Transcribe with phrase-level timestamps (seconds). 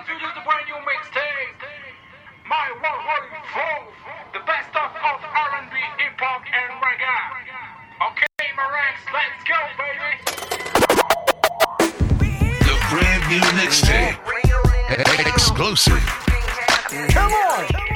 [0.00, 1.56] introduce the brand new mixtape,
[2.48, 3.88] my 104,
[4.34, 7.16] the best of R&B, hip hop, and reggae.
[8.12, 8.26] Okay,
[9.12, 10.20] let's go, baby.
[12.60, 14.20] The brand new mixtape,
[15.26, 16.04] exclusive.
[17.10, 17.95] Come on.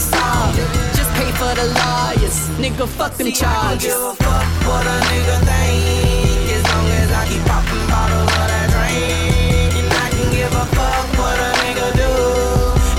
[0.00, 0.68] Solve it.
[0.96, 3.42] Just pay for the lawyers, nigga, fuck them charges.
[3.44, 7.86] I don't give a fuck what a nigga think, as long as I keep popping
[7.90, 9.74] bottles of that drink.
[9.76, 12.12] And I can give a fuck what a nigga do,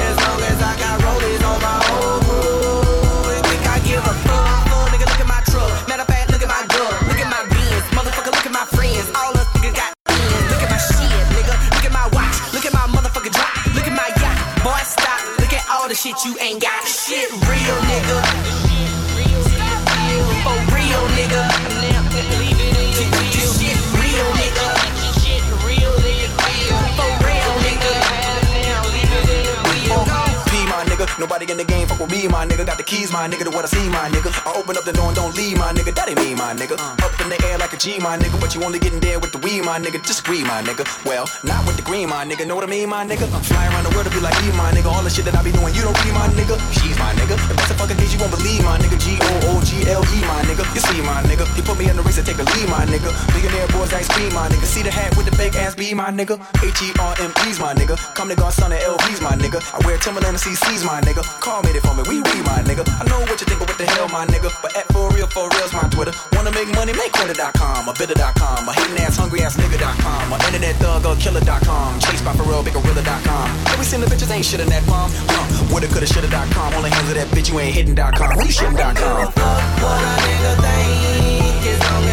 [0.03, 3.41] as long as I got rollies on my whole crew.
[3.47, 4.67] Think I give a fuck?
[4.69, 5.71] Full nigga, look at my truck.
[5.89, 8.65] Matter of fact, look at my gun, look at my beans, motherfucker, look at my
[8.75, 9.07] friends.
[9.17, 10.45] All us niggas got ends.
[10.51, 11.55] Look at my shit, nigga.
[11.73, 12.37] Look at my watch.
[12.53, 13.53] Look at my motherfucking drop.
[13.73, 14.37] Look at my yacht.
[14.63, 15.19] Boy, stop.
[15.41, 16.82] Look at all the shit you ain't got.
[17.13, 18.53] Shit real, nigga.
[30.73, 32.65] My nigga, nobody in the game with me, my nigga.
[32.65, 34.29] Got the keys, my nigga, to what I see, my nigga.
[34.45, 35.95] I open up the door and don't leave, my nigga.
[35.95, 36.75] That ain't me, my nigga.
[36.75, 38.39] Up in the air like a G, my nigga.
[38.39, 40.01] But you only getting there with the weed, my nigga.
[40.03, 40.83] Disagree, my nigga.
[41.05, 42.45] Well, not with the green, my nigga.
[42.47, 43.27] Know what I mean, my nigga?
[43.43, 44.91] Fly around the world to be like you, my nigga.
[44.91, 46.55] All the shit that I be doing, you don't read, my nigga.
[46.73, 47.35] She's my nigga.
[47.51, 48.97] If that's a fucking case, you won't believe, my nigga.
[48.99, 50.63] G O O G L E, my nigga.
[50.73, 51.45] You see, my nigga.
[51.55, 53.11] You put me in the race to take a lead, my nigga.
[53.31, 54.65] Billionaire boys ice cream, my nigga.
[54.65, 56.39] See the hat with the fake ass B, my nigga.
[56.63, 57.95] H E R M E's, my nigga.
[58.15, 59.59] Come to God, son of LV's, my nigga.
[59.73, 61.23] I wear Timberland and CC's, my nigga.
[61.39, 62.81] Call me it for we we, my nigga.
[62.97, 64.49] I know what you think, but what the hell, my nigga.
[64.61, 66.13] But at for real, for real's my Twitter.
[66.33, 70.75] Wanna make money, make Twitter.com, a bitter.com, a hating ass, hungry ass nigga.com, a internet
[70.81, 73.47] thug or killer.com, chased by Pharrell, big gorilla.com.
[73.83, 75.11] seen the bitches ain't shit in that palm.
[75.29, 76.73] Uh, woulda, coulda, shoulda.com.
[76.73, 78.41] Only hands of that bitch, you ain't hitting.com.
[78.41, 79.31] You shitting.com?
[79.31, 82.12] Fuck what a nigga think,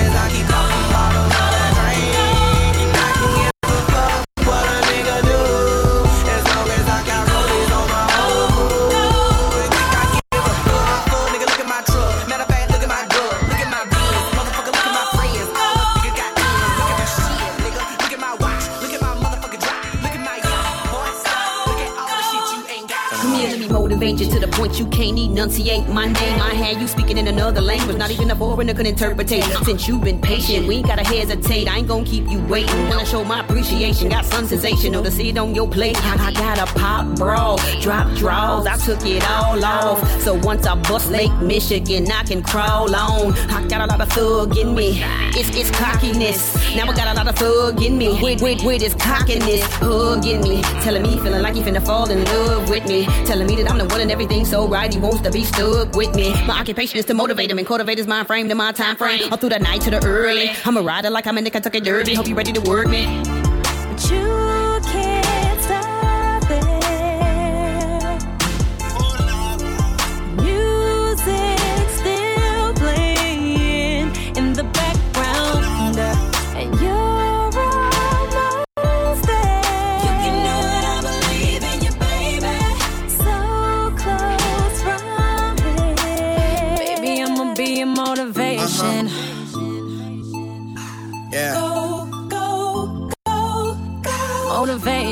[24.01, 26.41] motivate you to the point you can't enunciate my name.
[26.41, 29.45] I had you speaking in another language, not even a foreigner could interpretate.
[29.65, 31.69] Since you've been patient, we ain't gotta hesitate.
[31.69, 32.89] I ain't gonna keep you waiting.
[32.89, 35.97] Wanna show my appreciation, got some sensational to see it on your plate.
[36.03, 39.99] I, I got a pop bra, drop draws, I took it all off.
[40.23, 43.35] So once I bust Lake Michigan, I can crawl on.
[43.51, 45.03] I got a lot of thug in me,
[45.37, 46.55] it's it's cockiness.
[46.75, 50.41] Now I got a lot of thug in me, with with with this cockiness, hugging
[50.41, 53.71] me, telling me feeling like he finna fall in love with me, telling me that
[53.71, 54.93] I'm the and everything so right.
[54.93, 56.31] He wants to be stuck with me.
[56.47, 59.33] My occupation is to motivate him and cultivate his mind frame to my time frame.
[59.33, 60.51] All through the night to the early.
[60.65, 62.15] I'm a rider like I'm in the Kentucky Derby.
[62.15, 63.40] Hope you ready to work me.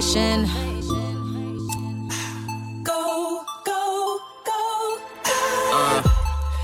[0.09, 0.15] Go,
[2.83, 3.45] go,
[4.43, 5.39] go, go.
[5.71, 6.03] Uh,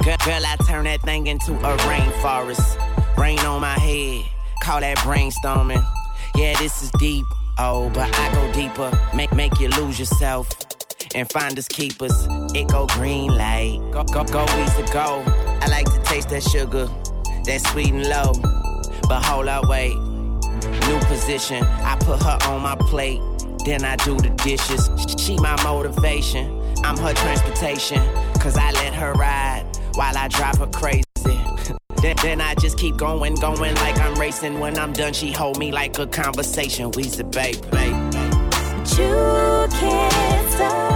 [0.03, 3.19] girl, girl, I turn that thing into a rainforest.
[3.19, 4.25] Rain on my head,
[4.63, 5.85] call that brainstorming.
[6.35, 7.27] Yeah, this is deep.
[7.59, 8.91] Oh, but I go deeper.
[9.15, 10.49] Make make you lose yourself
[11.15, 12.27] and find us keepers.
[12.55, 13.79] It go green light.
[13.93, 15.23] Go go go easy go.
[15.61, 16.89] I like to taste that sugar,
[17.45, 18.33] that sweet and low.
[19.07, 19.95] But hold up, wait.
[20.89, 21.63] New position.
[21.63, 23.21] I put her on my plate.
[23.65, 24.91] Then I do the dishes.
[25.19, 26.61] She my motivation.
[26.85, 27.99] I'm her transportation.
[28.39, 29.65] Cause I let her ride
[29.95, 31.05] while I drive her crazy.
[32.03, 34.61] Then, then, I just keep going, going like I'm racing.
[34.61, 36.91] When I'm done, she hold me like a conversation.
[36.91, 37.95] We's the babe, babe.
[38.11, 40.94] But you can't stop.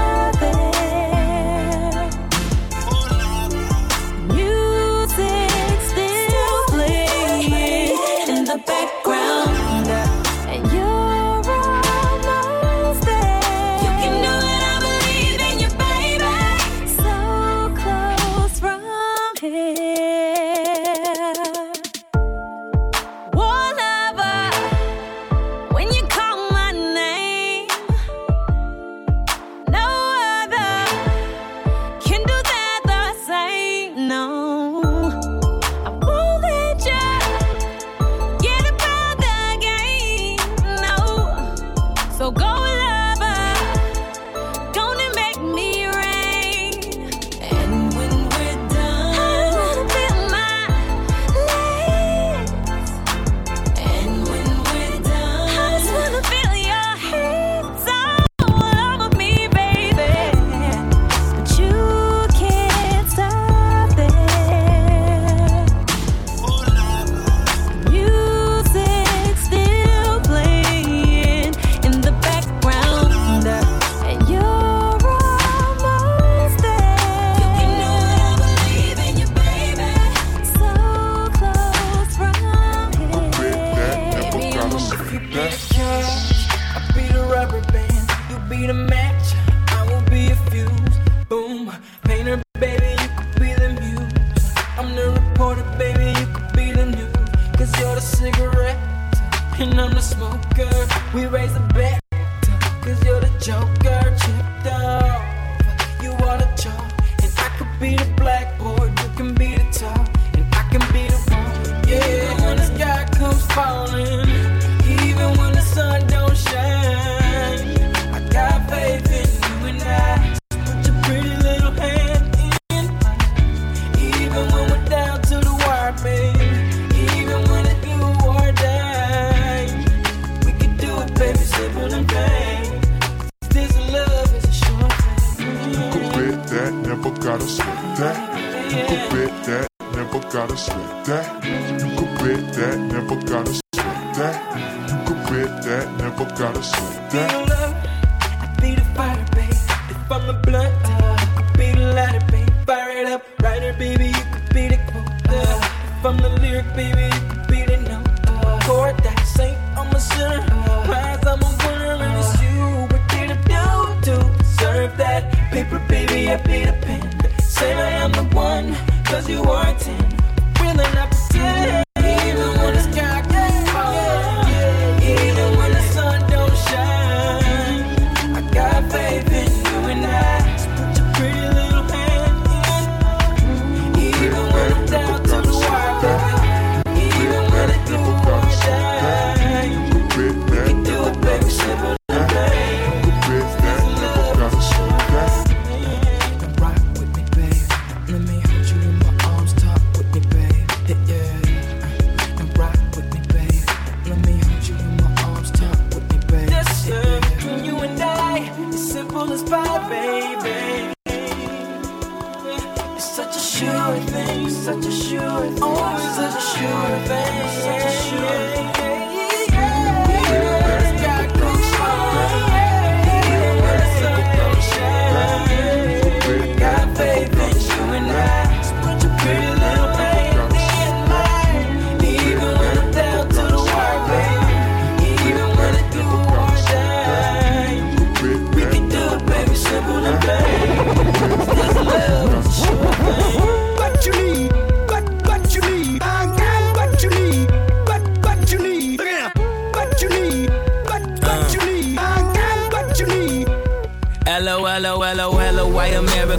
[213.59, 218.67] sure thing, such a sure thing, oh, such a sure thing, such a sure thing.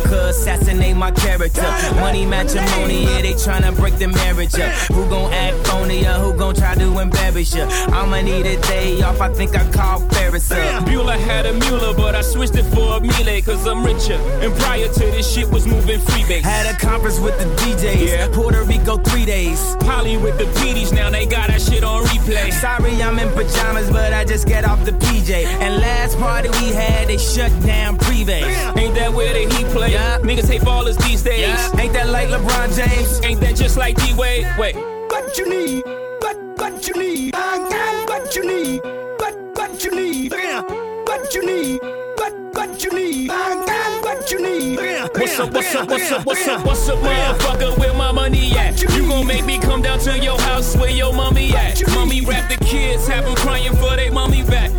[0.06, 1.62] love assassinate my character.
[1.96, 4.72] Money matrimony, yeah, they tryna break the marriage up.
[4.94, 7.64] Who gon' act phony or who gon' try to embarrass you?
[7.64, 10.86] I'ma need a day off, I think I call Ferris up.
[10.86, 14.14] Bueller had a Mueller, but I switched it for a Miele, cause I'm richer.
[14.44, 16.42] And prior to this shit was moving freebase.
[16.44, 18.28] Had a conference with the DJs, Yeah.
[18.32, 19.76] Puerto Rico three days.
[19.82, 22.52] Polly with the PDs, now they got that shit on replay.
[22.54, 25.46] Sorry, I'm in pajamas, but I just get off the PJ.
[25.46, 28.42] And last party we had, they shut down Privé.
[28.78, 29.92] Ain't that where the heat play?
[29.94, 30.19] Yeah.
[30.24, 31.40] Niggas hate ballers these days.
[31.42, 31.80] Yeah.
[31.80, 33.22] Ain't that like LeBron James?
[33.26, 34.48] Ain't that just like D-Wade?
[34.58, 34.76] Wait.
[34.76, 35.84] What you need?
[36.20, 37.36] What what you need?
[37.36, 38.82] I got what you need.
[39.18, 40.32] What what you need?
[40.32, 41.80] What you need?
[42.16, 43.30] What what you need?
[43.32, 44.78] I got what you need.
[45.16, 47.78] What's up, what's up, what's up, what's up, what's up, motherfucker?
[47.80, 48.82] Where my money at?
[48.82, 51.82] You gon' make me come down to your house where your mommy at?
[51.94, 54.72] Mommy rap the kids, have them crying for they mommy back.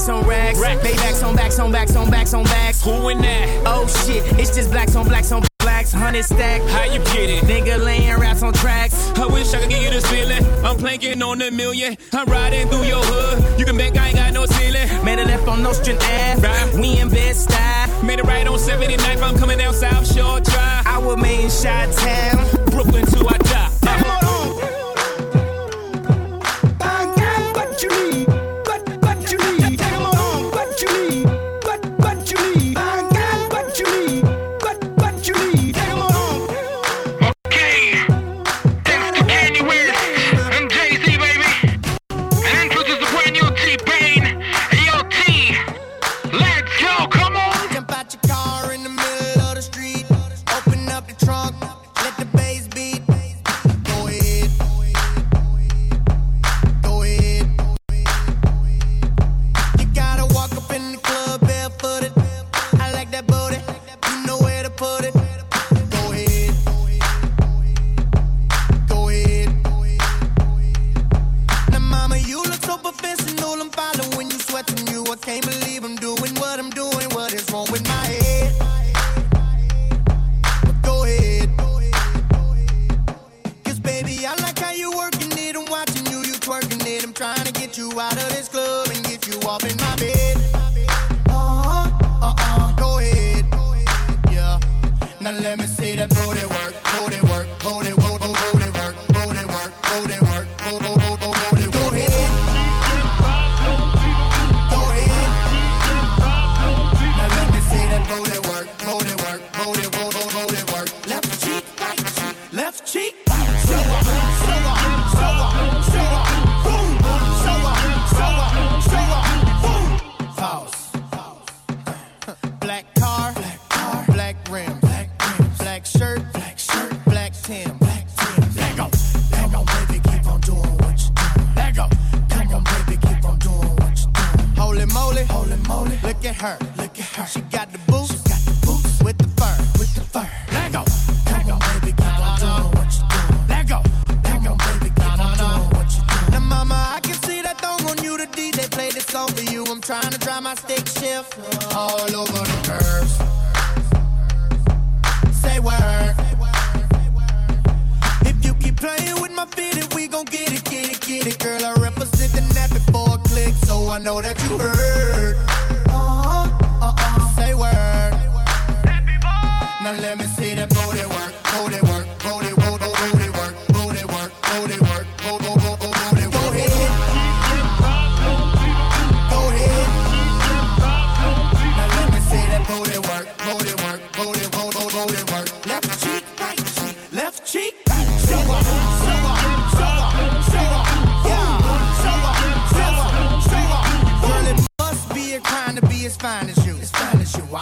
[0.00, 0.88] Racks on racks on racks.
[0.88, 2.82] Paybacks on backs on backs on backs on backs.
[2.82, 3.62] Who in that?
[3.66, 5.92] Oh shit, it's just blacks on blacks on blacks.
[5.92, 6.62] Hundred stack.
[6.70, 7.44] How you get it?
[7.44, 9.10] Nigga laying raps on tracks.
[9.16, 10.42] I wish I could give you this feeling.
[10.64, 11.98] I'm planking on a million.
[12.14, 13.58] I'm riding through your hood.
[13.58, 15.04] You can bet I ain't got no ceiling.
[15.04, 16.48] Made a left on Nostrand Ave.
[16.48, 16.74] Right.
[16.74, 18.02] We in Bed-Stuy.
[18.02, 19.22] Made it right on 79th.
[19.22, 20.86] I'm coming down South Shore Drive.
[20.86, 22.70] I was made in Chi-Town.
[22.70, 23.59] Brooklyn till I die.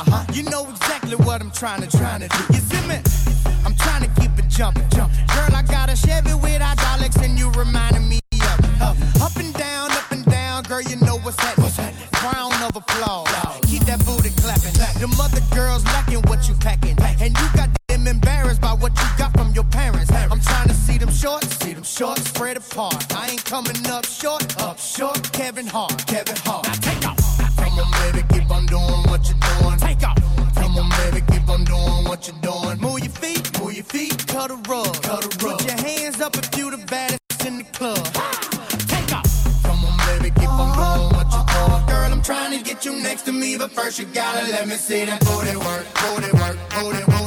[0.06, 2.54] As you, know exactly what I'm trying to, trying to do.
[2.54, 2.96] You see me?
[3.64, 5.26] I'm trying to keep it jumping, jumping.
[5.26, 8.80] Girl, I got a Chevy with hydraulics, and you reminding me of it.
[8.80, 11.94] Uh, up and down, up and down, girl, you know what's happening.
[12.22, 13.28] Round of applause.
[13.66, 14.74] Keep that booty clapping.
[15.00, 19.08] Them other girls liking what you packing, and you got them embarrassed by what you
[19.16, 20.10] got from your parents.
[20.12, 23.14] I'm trying to see them shorts, see them shorts spread apart.
[23.14, 25.32] I ain't coming up short, up short.
[25.32, 26.87] Kevin Hart, Kevin Hart.
[43.88, 47.17] first you gotta let me see that booty work, booty work, booty work.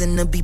[0.00, 0.39] reason to be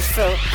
[0.00, 0.47] So.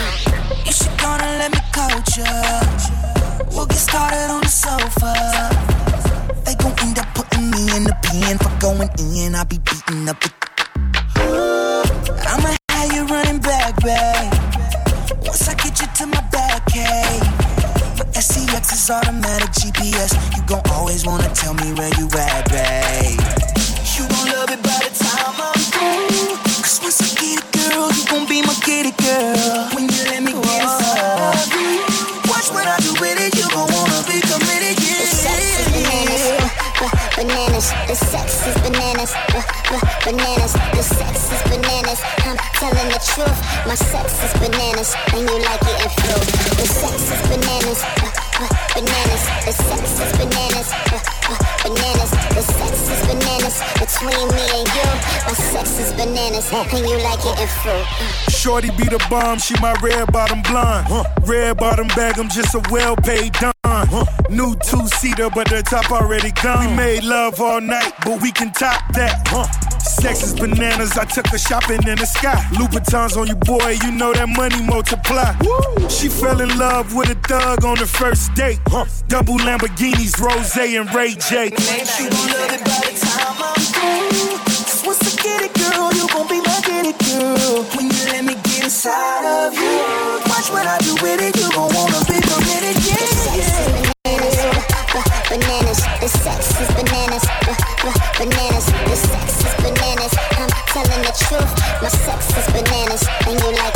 [57.23, 57.47] getting.
[57.65, 57.85] Uh.
[58.29, 60.87] Shorty be the bomb, she my red bottom blonde.
[60.87, 61.03] Huh.
[61.23, 63.53] Red bottom bag, I'm just a well paid don.
[63.65, 64.05] Huh.
[64.29, 66.71] New two seater, but the top already gone.
[66.71, 69.27] We made love all night, but we can top that.
[69.27, 69.47] Huh.
[69.79, 72.35] Sex is bananas, I took her shopping in the sky.
[72.53, 75.35] Louboutins on you, boy, you know that money multiply.
[75.41, 75.89] Woo.
[75.89, 78.59] She fell in love with a thug on the first date.
[78.67, 78.85] Huh.
[79.07, 81.49] Double Lamborghinis, Rose and Ray J.
[81.49, 82.92] Love it,
[88.83, 89.79] inside of you.
[90.27, 91.39] Watch what I do with it.
[91.39, 92.75] You gon' wanna be committed.
[92.83, 93.93] Yeah.
[95.29, 97.23] Bananas, the sex is bananas.
[97.47, 100.13] B- b- bananas, the sex is bananas.
[100.37, 103.72] I'm telling the truth, my sex is bananas, and you like.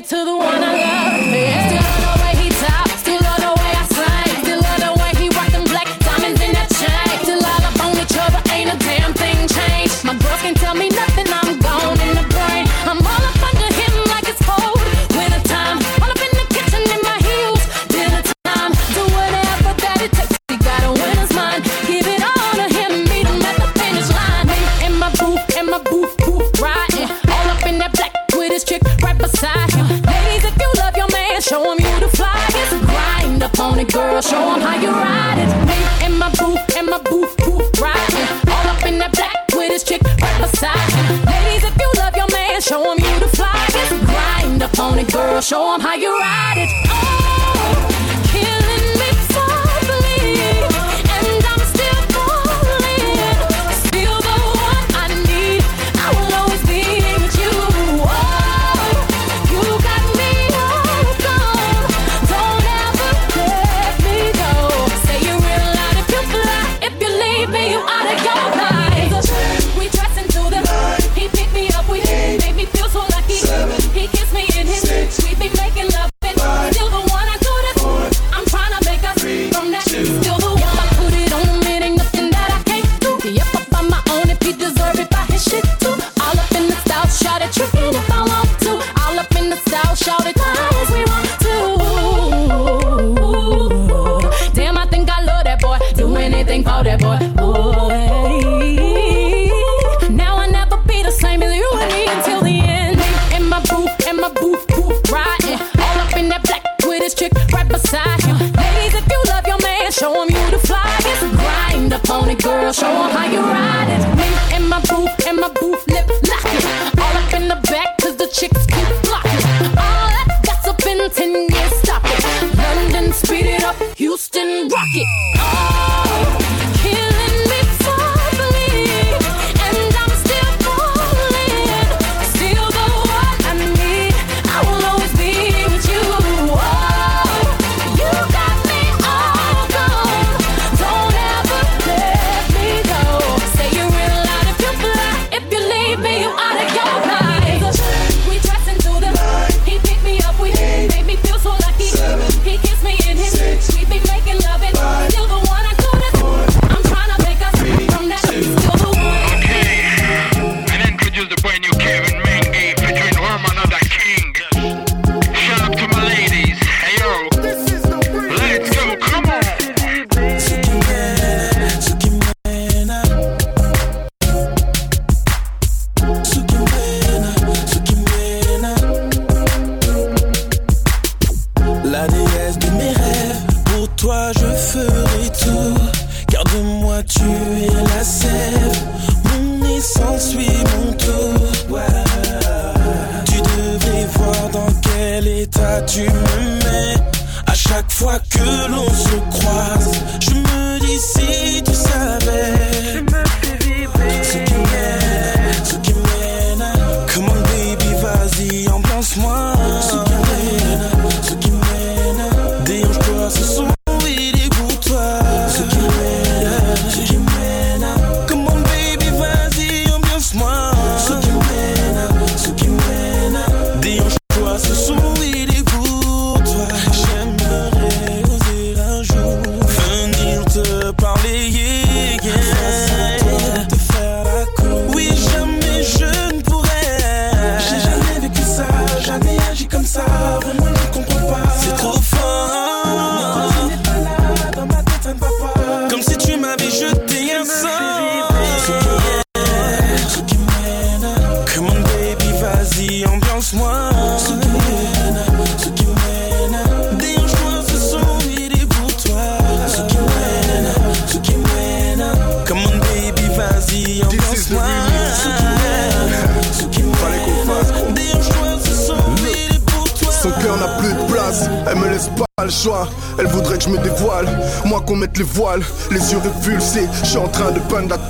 [0.00, 1.01] to the one I love.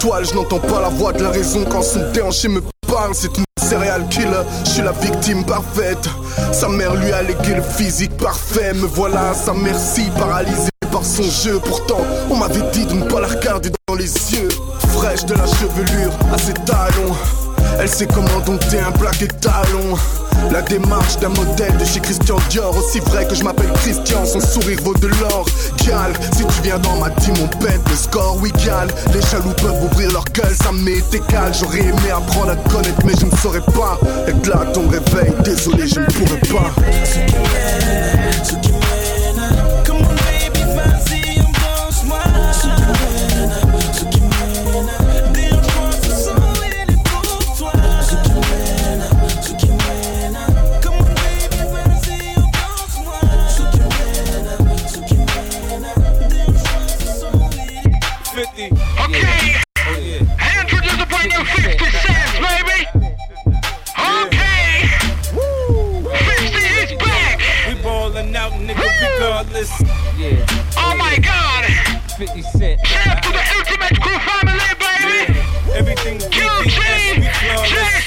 [0.03, 3.45] je n'entends pas la voix de la raison quand son déhanché me parle, c'est une
[3.61, 6.09] céréale killer, je suis la victime parfaite.
[6.53, 11.05] Sa mère lui a légué le physique parfait, me voilà à sa merci, paralysée par
[11.05, 11.61] son jeu.
[11.65, 14.49] Pourtant, on m'avait dit de ne pas la regarder dans les yeux.
[14.89, 17.15] Fraîche de la chevelure à ses talons.
[17.81, 19.97] Elle sait comment dompter un black et talon.
[20.51, 22.77] La démarche d'un modèle de chez Christian Dior.
[22.77, 25.47] Aussi vrai que je m'appelle Christian, son sourire vaut de l'or.
[25.87, 29.55] Gal, si tu viens dans ma team on pète le score Oui gal, les jaloux
[29.61, 33.37] peuvent ouvrir leur gueule Ça m'est égal, j'aurais aimé apprendre à connaître Mais je ne
[33.37, 33.99] saurais pas.
[34.27, 38.22] Être là ton réveil, désolé je ne pourrais pas.
[72.27, 72.87] 50 Cent.
[72.87, 75.35] Shout to the ultimate crew family, baby.
[75.35, 75.75] Yeah.
[75.75, 76.71] Everything QG,
[77.67, 77.99] JC,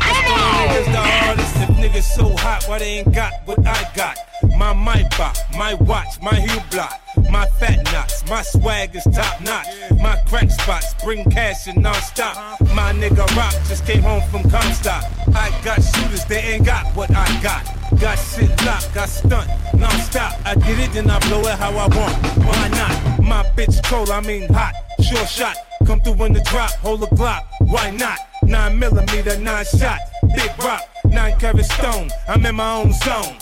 [0.00, 0.74] come on.
[0.96, 1.62] I niggas.
[1.62, 4.18] If niggas so hot, why they ain't got what I got?
[4.58, 9.40] My mic box, my watch, my heel block my fat knots, my swag is top
[9.40, 9.66] notch.
[10.00, 12.60] My crack spots bring cash and non-stop.
[12.74, 15.04] My nigga Rock just came home from Comstock.
[15.34, 17.64] I got shooters, they ain't got what I got.
[18.00, 20.32] Got shit locked, got stunt, non-stop.
[20.44, 22.14] I get it, then I blow it how I want.
[22.38, 23.22] Why not?
[23.22, 25.56] My bitch cold, I mean hot, sure shot.
[25.86, 28.18] Come through in the drop, hold a Glock, why not?
[28.42, 29.98] Nine millimeter, nine shot,
[30.34, 32.10] big rock, nine carat stone.
[32.28, 33.36] I'm in my own zone.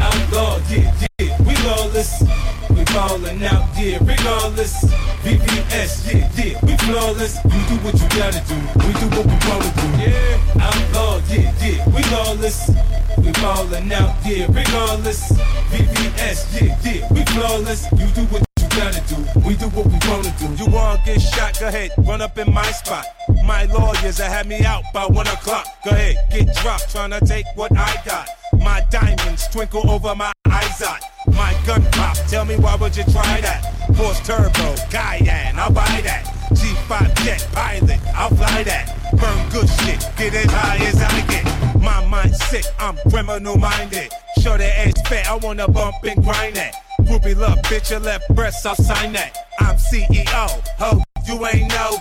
[0.00, 2.22] Outlaw, yeah, yeah, we lawless.
[2.70, 4.84] We ballin' out, yeah, regardless.
[5.22, 7.36] VVS, yeah, yeah, we flawless.
[7.44, 9.86] You do what you gotta do, we do what we wanna do.
[10.02, 12.70] Yeah, outlaw, yeah, yeah, we lawless.
[13.18, 15.32] We ballin' out, yeah, regardless.
[15.70, 17.86] VVS, yeah, yeah, we flawless.
[17.92, 20.64] You do what you gotta do, we do what we wanna do.
[20.64, 23.06] You wanna get shot, go ahead, run up in my spot.
[23.44, 25.66] My lawyers that had me out by one o'clock.
[25.84, 28.28] Go ahead, get dropped, tryna take what I got.
[28.58, 31.00] My diamonds twinkle over my eyes out.
[31.28, 33.62] My gun pop, tell me why would you try that?
[33.92, 36.24] Porsche turbo, Cayenne, I'll buy that.
[36.50, 38.96] G5 jet pilot, I'll fly that.
[39.12, 41.80] Burn good shit, get as high as I get.
[41.80, 44.10] My mind's sick, I'm criminal minded.
[44.40, 46.83] Show the edge fat, I wanna bump and grind that.
[47.04, 49.36] Groupie love, bitch, your left breast, I'll sign that.
[49.60, 51.98] I'm CEO, ho, you ain't know.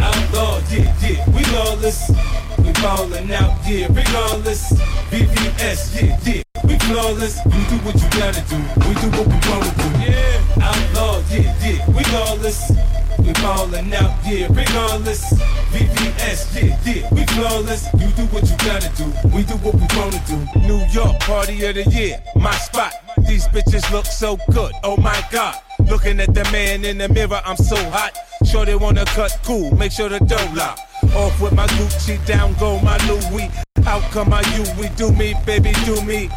[0.00, 2.10] Outlaw, yeah, yeah, we lawless.
[2.58, 4.72] We ballin' out, yeah, regardless.
[5.10, 7.44] VVS, yeah, yeah, we flawless.
[7.44, 8.56] You do what you gotta do,
[8.88, 9.88] we do what we wanna do.
[10.10, 13.05] Yeah, outlaw, yeah, yeah, we lawless.
[13.26, 15.32] We ballin' out, yeah, regardless.
[15.72, 17.88] VVS, yeah, yeah, we flawless.
[17.94, 20.60] You do what you gotta do, we do what we wanna do.
[20.60, 22.92] New York, party of the year, my spot.
[23.26, 25.56] These bitches look so good, oh my god.
[25.90, 28.16] Looking at the man in the mirror, I'm so hot.
[28.44, 30.78] Sure they wanna cut cool, make sure the dough lock.
[31.14, 33.50] Off with my Gucci, down go my Louis.
[33.86, 36.28] Out come my you, we do me, baby, do me.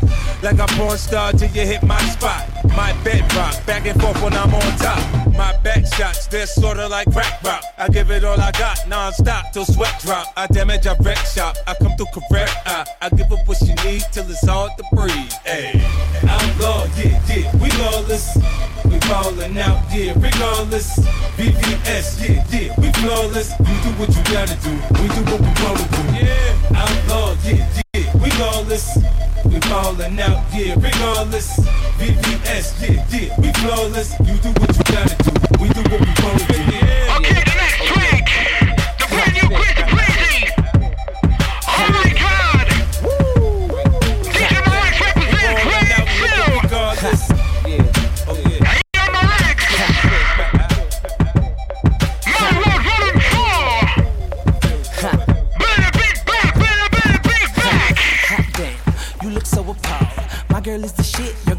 [0.43, 2.47] Like a porn star till you hit my spot.
[2.75, 5.19] My bedrock, back and forth when I'm on top.
[5.35, 7.63] My back shots, they're sorta like crack rock.
[7.77, 10.27] I give it all I got, non-stop till sweat drop.
[10.37, 12.55] I damage, I wreck shop, I come through correct.
[12.65, 15.31] I, I give up what you need till it's hard to breathe.
[15.45, 15.81] Hey,
[16.27, 18.37] outlaw, yeah, yeah, we lawless.
[18.85, 20.99] We ballin' out, yeah, regardless.
[21.37, 23.51] VVS, yeah, yeah, we flawless.
[23.59, 26.01] You do what you gotta do, we do what we wanna do.
[26.25, 28.97] Yeah, outlaw, yeah, yeah, we lawless.
[29.45, 31.59] We ballin' out, yeah, regardless.
[31.97, 34.11] VVS, yeah, yeah, we flawless.
[34.19, 36.59] You do what you gotta do, we do what we wanna do.
[36.75, 37.08] Yeah,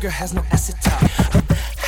[0.01, 0.97] girl has no acetal.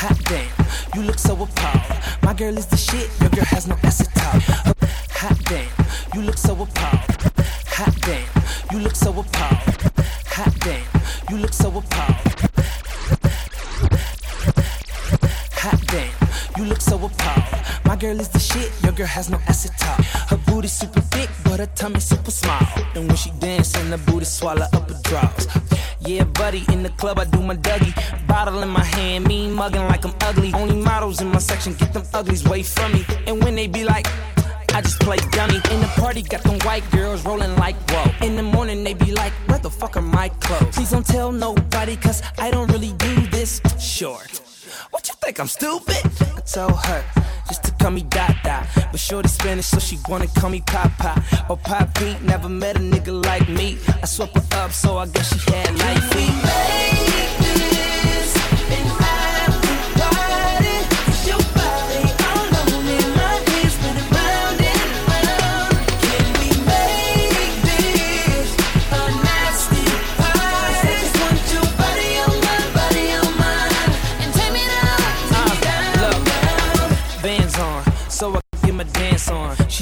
[0.00, 0.50] Hot damn,
[0.94, 2.22] you look so appalled.
[2.22, 4.76] My girl is the shit, your girl has no acetal.
[5.12, 5.70] Hot damn,
[6.14, 7.32] you look so appalled.
[7.68, 8.28] Hot damn,
[8.70, 9.82] you look so appalled.
[10.26, 10.84] Hot damn,
[11.30, 12.50] you look so appalled.
[15.62, 16.12] Hot damn,
[16.58, 17.51] you look so appalled.
[18.02, 19.94] Girl is the shit, your girl has no acetal.
[20.28, 22.58] Her booty super thick, but her tummy super small.
[22.96, 25.46] And when she dancing, the booty swallow up her drawers.
[26.00, 27.94] Yeah, buddy, in the club I do my Dougie.
[28.26, 30.52] Bottle in my hand, me mugging like I'm ugly.
[30.52, 33.06] Only models in my section, get them uglies away from me.
[33.28, 34.08] And when they be like,
[34.74, 35.60] I just play dummy.
[35.70, 38.26] In the party, got them white girls rolling like whoa.
[38.26, 40.74] In the morning, they be like, where the fuck are my clothes?
[40.74, 43.60] Please don't tell nobody, cause I don't really do this.
[43.78, 44.18] Sure.
[44.92, 45.96] What you think, I'm stupid?
[46.36, 47.02] I told her,
[47.48, 48.68] just to call me Dada.
[48.90, 51.14] But shorty Spanish, so she wanna call me Papa.
[51.48, 53.78] Oh, or Papi, never met a nigga like me.
[54.02, 57.41] I swept her up, so I guess she had like me.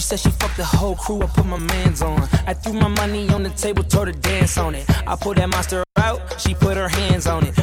[0.01, 2.23] She said she fucked the whole crew, I put my mans on.
[2.47, 4.89] I threw my money on the table, told her dance on it.
[5.07, 7.55] I pulled that monster out, she put her hands on it.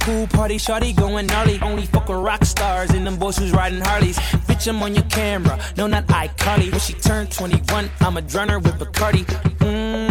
[0.00, 1.58] Pool party, shawty going gnarly.
[1.62, 4.18] Only fuck with rock stars and them boys who's riding Harleys.
[4.46, 6.70] Bitch, I'm on your camera, no, not iCarly.
[6.70, 9.24] When she turned 21, I'm a drunner with Bacardi.
[9.62, 10.10] hmm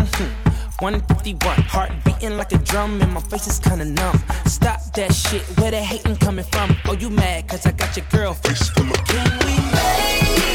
[0.79, 4.19] 151, heart beating like a drum, and my face is kinda numb.
[4.45, 6.75] Stop that shit, where the hating coming from?
[6.85, 10.48] Oh, you mad, cause I got your girl face full of Can we make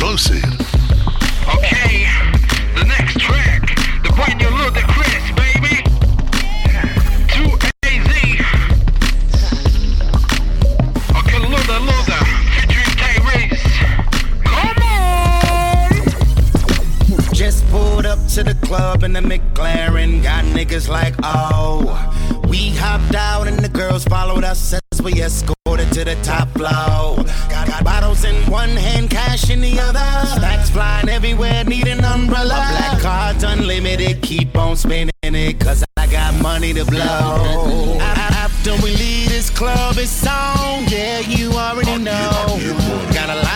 [0.00, 0.42] Exclusive.
[1.56, 2.08] Okay,
[2.74, 3.60] the next track,
[4.02, 5.84] the brand new Ludacris, baby.
[7.28, 8.08] 2AZ.
[11.18, 12.18] Okay, Luda Luda,
[12.56, 13.66] featuring Tyrese.
[14.42, 14.80] Come
[17.28, 17.34] on!
[17.34, 20.22] Just pulled up to the club in the McLaren.
[20.22, 22.06] Got niggas like, oh.
[22.48, 27.24] We hopped out and the girls followed us we escorted to the top floor.
[27.48, 30.26] Got, got bottles in one hand, cash in the other.
[30.26, 32.54] Stacks flying everywhere, need an umbrella.
[32.54, 37.98] My black card's unlimited, keep on spending it, cause I got money to blow.
[38.00, 42.79] After we leave this club, it's on, yeah, you already know.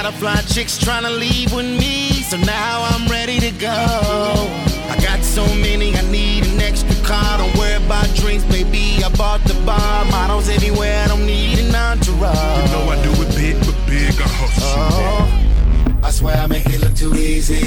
[0.05, 3.71] Lot of fly chicks trying to leave with me, so now I'm ready to go.
[3.71, 7.39] I got so many, I need an extra car.
[7.39, 9.03] Don't worry about drinks, baby.
[9.03, 11.05] I bought the bar, models everywhere.
[11.05, 12.37] I don't need an entourage.
[12.69, 14.69] You know I do it big, but big I hustle.
[14.69, 17.63] Oh, I swear I make it look too easy.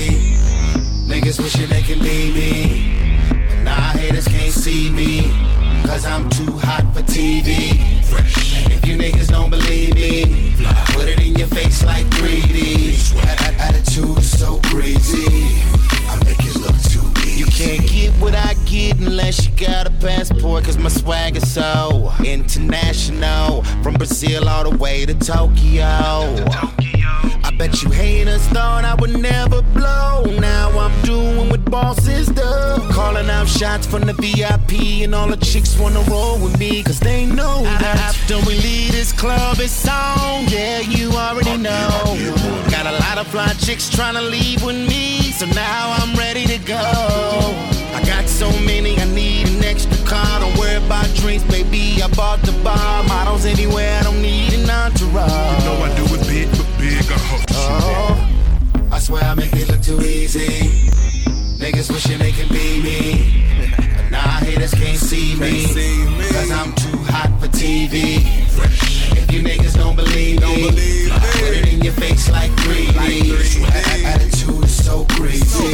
[1.09, 3.27] Niggas wishing they can be me.
[3.49, 5.23] But nah, haters can't see me.
[5.87, 7.76] Cause I'm too hot for TV.
[20.07, 20.63] Passport.
[20.63, 23.63] Cause my swag is so international.
[23.83, 25.83] From Brazil all the way to Tokyo.
[27.47, 30.23] I bet you haters thought I would never blow.
[30.39, 32.51] Now I'm doing what bosses do.
[32.91, 36.99] Calling out shots from the VIP, and all the chicks wanna roll with me, cause
[36.99, 40.45] they know that after we leave this club, it's on.
[40.47, 41.89] Yeah, you already know.
[42.69, 46.45] Got a lot of fly chicks trying to leave with me, so now I'm ready
[46.45, 46.85] to go.
[47.97, 50.39] I got so many, I need extra car.
[50.39, 52.01] Don't worry about drinks, baby.
[52.01, 53.99] I bought the bar, models anywhere.
[53.99, 55.59] I don't need an entourage.
[55.59, 57.47] You know I do it big, but big I hustle.
[57.59, 60.69] Oh, I swear I make it look too easy.
[61.59, 63.45] Niggas wishing they can be me.
[63.95, 65.65] But nah, haters can't see me.
[66.31, 68.21] Cause I'm too hot for TV.
[69.17, 73.63] If you niggas don't believe me, I put it in your face like 3D.
[73.63, 75.67] A- a- Attitude is so crazy.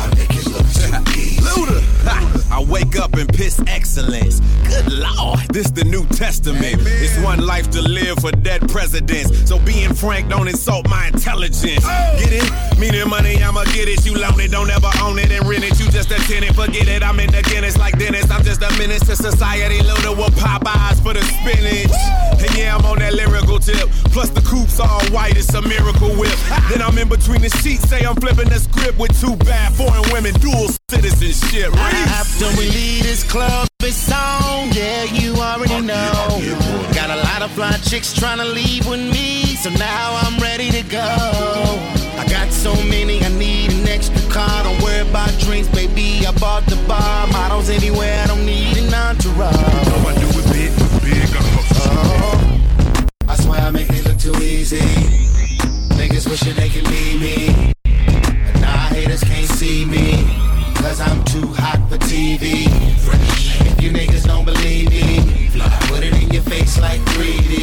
[0.00, 1.91] I make it look too easy.
[2.04, 2.48] Ha!
[2.52, 4.40] I wake up and piss excellence.
[4.68, 6.76] Good lord, this the New Testament.
[6.84, 9.48] It's one life to live for dead presidents.
[9.48, 11.84] So being frank, don't insult my intelligence.
[11.84, 12.16] Oh.
[12.18, 12.78] Get it?
[12.78, 14.04] Meaning money, I'ma get it.
[14.04, 15.78] You loan it, don't ever own it and rent it.
[15.80, 17.02] You just a tenant, forget it.
[17.02, 18.30] I'm in the Guinness like Dennis.
[18.30, 19.78] I'm just a menace to society.
[19.78, 21.92] Luda with Popeyes for the spinach.
[22.42, 23.88] And yeah, I'm on that lyrical tip.
[24.10, 26.36] Plus the coup's all white, it's a miracle whip.
[26.68, 30.02] Then I'm in between the sheets, say I'm flipping the script with two bad foreign
[30.12, 31.70] women, dual citizenship.
[31.74, 31.91] Ah!
[31.91, 31.91] Reese.
[31.92, 34.70] After we leave this club, it's on.
[34.72, 36.40] Yeah, you already know.
[36.94, 40.70] Got a lot of fly chicks trying to leave with me, so now I'm ready
[40.70, 41.06] to go.
[42.18, 44.64] I got so many, I need an extra car.
[44.64, 46.26] Don't worry about drinks, baby.
[46.26, 48.22] I bought the bar, models anywhere.
[48.22, 49.54] I don't need an entourage.
[49.88, 50.72] Know I do it big,
[51.02, 51.92] big I hustle.
[51.94, 54.80] Oh, I swear I make it look too easy.
[55.96, 57.72] Niggas wishing they can be me.
[57.84, 60.24] But nah, haters can't see me.
[60.74, 61.61] Cause I'm too for
[62.12, 62.66] TV.
[63.70, 65.48] If you niggas don't believe me,
[65.88, 67.54] put it in your face like 3D.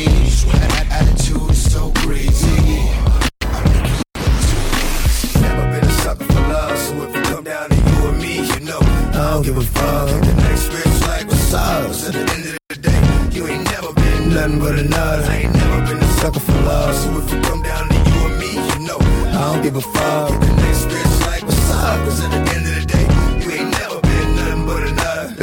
[0.49, 2.81] A- Attitude is so crazy.
[5.39, 8.35] Never been a sucker for love, so if you come down to you and me,
[8.37, 8.79] you know
[9.13, 10.09] I don't give a fuck.
[10.25, 11.85] The next bitch like what's up?
[11.85, 15.29] 'Cause at the end of the day, you ain't never been nothing but a nut.
[15.29, 18.19] I ain't never been a sucker for love, so if you come down to you
[18.29, 18.97] and me, you know
[19.29, 20.58] I don't give a fuck.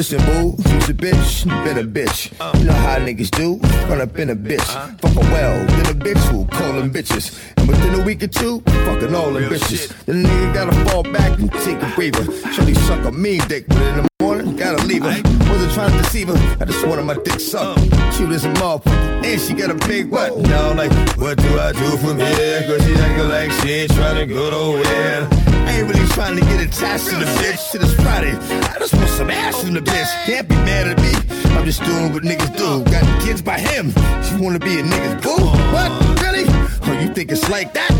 [0.08, 2.30] Listen, boo, you's a bitch, been a bitch.
[2.60, 3.56] You know how niggas do,
[3.88, 4.62] run up in a bitch.
[5.00, 7.42] Fuck a well, then a bitch who call them bitches.
[7.56, 9.92] And within a week or two, fucking all them bitches.
[10.04, 12.22] Then the nigga gotta fall back and take a breather.
[12.52, 15.20] Shorty suck a mean dick, but in the morning, gotta leave her.
[15.50, 17.80] Wasn't trying to deceive her, I just wanted my dick sucked.
[18.14, 20.38] Cute as a motherfucker, and she got a big butt.
[20.38, 22.62] Now I'm like, what do I do from here?
[22.62, 25.45] Cause she acting like she ain't trying to go nowhere.
[25.66, 27.72] I ain't really trying to get attached to the bitch.
[27.72, 28.32] Shit is Friday.
[28.72, 30.10] I just want some ass in the bitch.
[30.24, 31.12] Can't be mad at me.
[31.56, 32.84] I'm just doing what niggas do.
[32.90, 33.92] Got the kids by him.
[34.24, 35.44] She wanna be a nigga's boo.
[35.74, 35.90] What?
[36.22, 36.44] Really?
[36.48, 37.92] Oh, you think it's like that?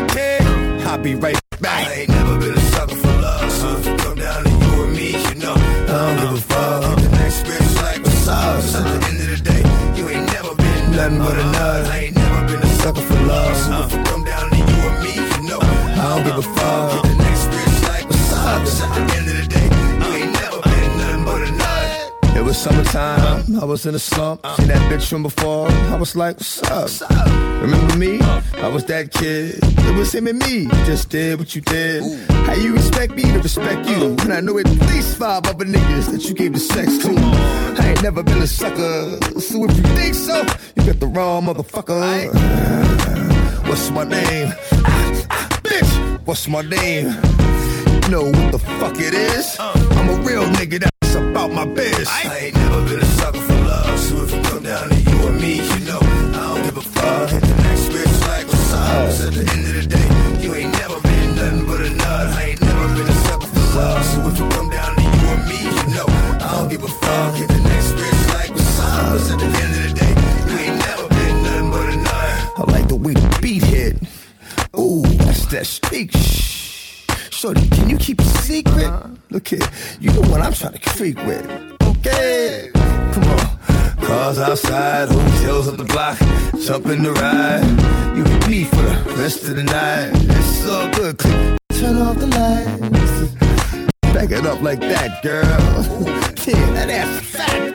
[0.00, 0.38] Okay.
[0.84, 1.88] I'll be right back.
[1.88, 3.50] I ain't never been a sucker for love.
[3.52, 6.40] So if you come down to you and me, you know I don't give a
[6.40, 6.96] fuck.
[7.00, 8.58] The next bitch like up.
[8.58, 9.62] At the end of the day,
[9.96, 11.86] you ain't never been nothing but a nut.
[11.86, 13.56] I ain't never been a sucker for love.
[13.56, 15.25] So if you come down to you and me,
[16.06, 17.02] I don't give a fuck.
[17.02, 18.06] The next bitch like.
[18.46, 18.62] At
[18.94, 19.68] the end of the day,
[20.06, 22.36] you ain't never been nothing but a nut.
[22.36, 24.46] It was summertime, I was in a slump.
[24.56, 26.90] Seen that bitch from before, I was like, what's up?
[27.60, 28.20] Remember me?
[28.20, 29.58] I was that kid.
[29.62, 32.04] It was him and me, just did what you did.
[32.46, 34.14] How you expect me to respect you?
[34.20, 37.14] And I know at least five other niggas that you gave the sex to.
[37.82, 40.44] I ain't never been a sucker, so if you think so,
[40.76, 42.30] you got the wrong motherfucker.
[43.68, 44.52] What's my name?
[46.26, 47.06] What's my name?
[47.06, 49.56] You know what the fuck it is?
[49.60, 52.08] I'm a real nigga that's about my biz.
[52.10, 53.96] I ain't never been a sucker for love.
[54.00, 56.82] So if you come down to you and me, you know I don't give a
[56.82, 57.30] fuck.
[57.30, 59.06] Hit the next bitch like what's up.
[59.22, 62.26] at the end of the day, you ain't never been nothing but a nut.
[62.34, 64.04] I ain't never been a sucker for love.
[64.04, 66.06] So if you come down to you and me, you know
[66.42, 67.36] I don't give a fuck.
[67.36, 69.30] Hit the next bitch like what's up.
[69.30, 70.14] at the end of the day,
[70.50, 72.58] you ain't never been nothing but a nut.
[72.58, 73.65] I like the way the beat.
[74.78, 76.12] Ooh, that's that speak.
[76.12, 77.04] Shh.
[77.30, 78.86] Shorty, can you keep a secret?
[78.86, 79.08] Uh-huh.
[79.30, 79.60] Look here,
[80.00, 81.44] you know what I'm trying to freak with.
[81.82, 83.56] Okay, come on.
[84.06, 86.18] Cars outside, hotels up the block,
[86.64, 88.16] jump in the ride.
[88.16, 90.10] You with me for the rest of the night.
[90.14, 91.18] It's all good.
[91.18, 91.58] Click.
[91.70, 94.12] Turn off the lights.
[94.14, 96.22] Back it up like that, girl.
[96.46, 97.65] Yeah, that ass is fat,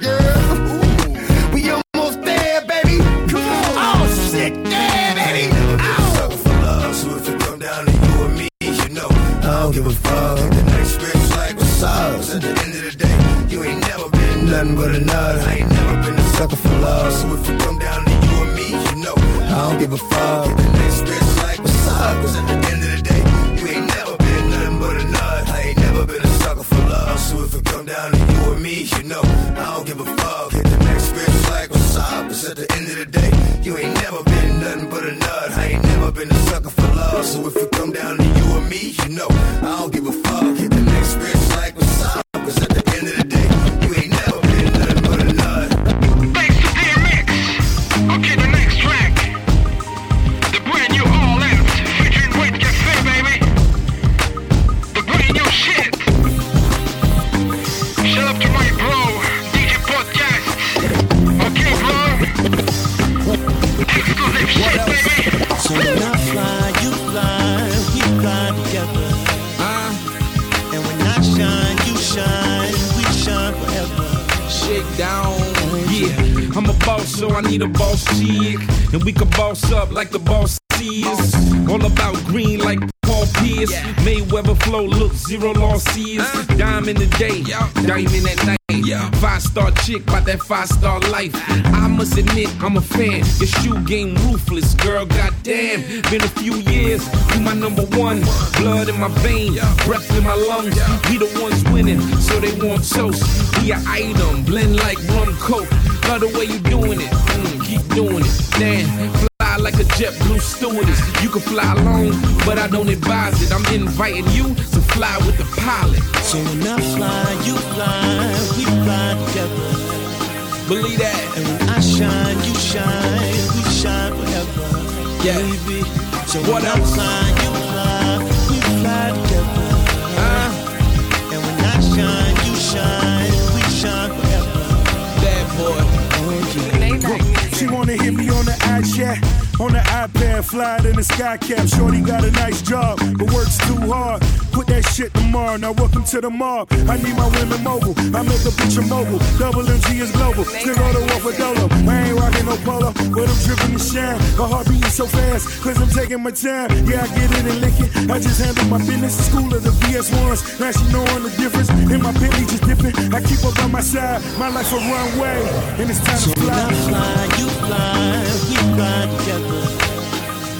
[146.21, 146.67] to the mob.
[146.87, 147.95] I need my women mobile.
[148.15, 149.19] I make a bitch a mobile.
[149.39, 150.45] Double MG is global.
[150.45, 151.67] Still go to war for Dolo.
[151.89, 154.19] I ain't rocking no polo, but I'm dripping the shine.
[154.37, 156.69] My heart beating so fast, cause I'm taking my time.
[156.85, 158.09] Yeah, I get it and lick it.
[158.09, 159.13] I just handle my business.
[159.27, 160.59] School of the VS1s.
[160.59, 161.69] Now she knowing the difference.
[161.69, 162.95] In my Bentley just dipping.
[163.13, 164.21] I keep up on my side.
[164.37, 165.41] My life a runway.
[165.79, 166.53] And it's time So to fly.
[166.53, 169.61] I fly, you fly, we fly together.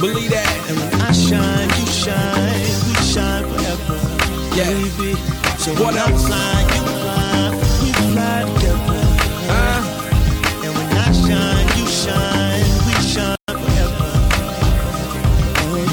[0.02, 0.50] Believe that.
[0.70, 3.98] And when I shine, you shine, we shine forever.
[4.58, 4.70] Yeah.
[4.98, 5.51] Baby.
[5.62, 6.26] So What else?
[6.28, 7.52] fly, you fly,
[7.84, 9.02] we fly together.
[9.48, 9.82] Uh,
[10.64, 14.12] And when I shine, you shine, we shine forever.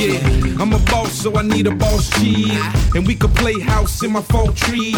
[0.00, 0.62] yeah.
[0.62, 2.58] I'm a boss, so so I need a boss cheese.
[2.94, 4.96] And we could play house in my fall trees.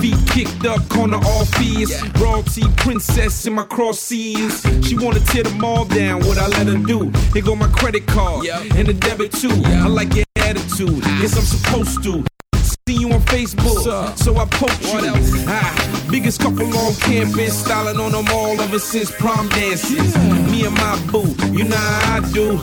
[0.00, 1.90] Feet kicked up, corner all fees.
[2.18, 4.60] Royalty princess in my cross seas.
[4.86, 7.12] She wanna tear them all down, what I let her do.
[7.32, 9.54] Here go my credit card and the debit too.
[9.66, 12.24] I like your attitude, yes I'm supposed to.
[12.54, 15.44] See you on Facebook, so I post you.
[15.46, 20.16] Ah, biggest couple on campus, styling on them all ever since prom dances.
[20.50, 22.58] Me and my boo, you know how I do.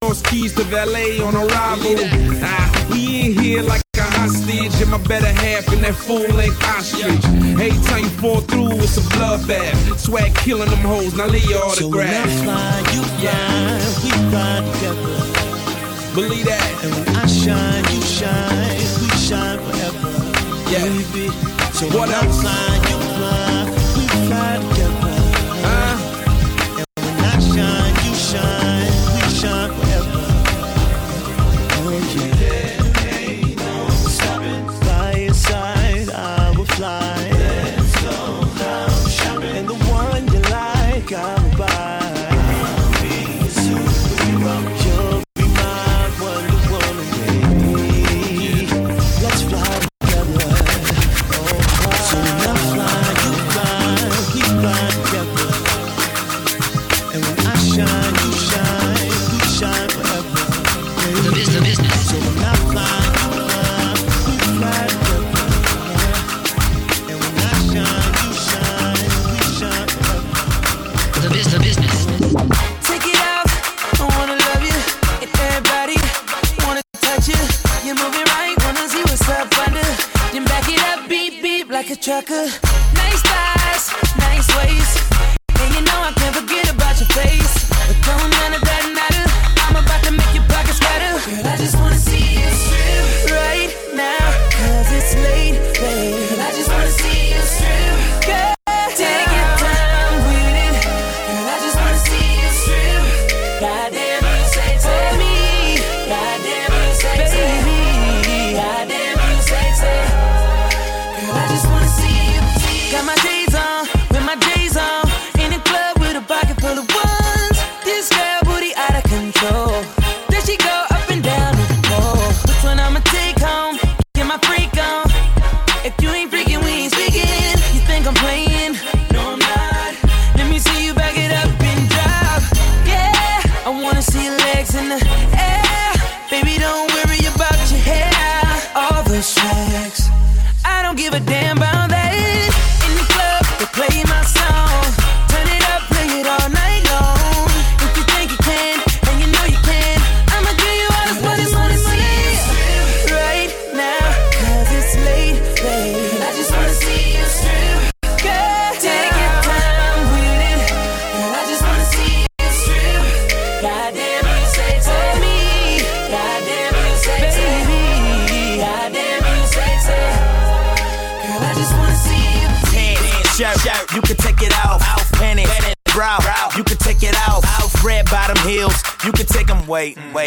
[0.00, 1.96] Toss keys to valet on arrival.
[2.42, 6.62] Ah, we in here like a hostage, and my better half in that full length
[6.64, 7.24] ostrich.
[7.60, 9.98] Every time you fall through, it's a bloodbath.
[9.98, 11.76] Swag killing them hoes, now lay your autograph.
[11.78, 15.20] So when I fly, you fly, we fly together.
[16.14, 16.84] Believe that.
[16.84, 18.65] And when I shine, you shine, we shine forever.
[20.68, 20.84] Yeah.
[20.84, 21.28] Baby.
[21.72, 22.40] So What when I else?
[22.42, 23.64] fly, you fly,
[23.96, 25.16] we fly together.
[25.76, 25.98] And
[27.02, 28.65] when I shine, you shine,
[81.96, 82.50] beep like.
[82.94, 83.55] Nice thighs,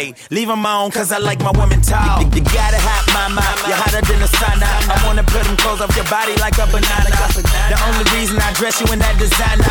[0.00, 2.24] Wait, leave them on, cause I like my women tall.
[2.24, 4.64] You, you got a hot mama, you're hotter than the sauna.
[4.64, 7.12] I wanna put them clothes off your body like a banana.
[7.12, 9.68] The only reason I dress you in that designer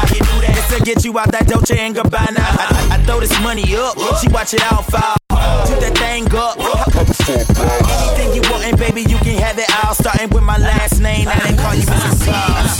[0.53, 2.45] is to get you out that Dolce and Gabbana.
[2.45, 5.17] I, I, I throw this money up, she watch it all fall.
[5.65, 6.61] Shoot that thing up.
[6.61, 9.95] Anything you want, and baby, you can have it all.
[9.97, 12.21] Starting with my last name, now they call you Mrs.
[12.29, 12.78] Claus.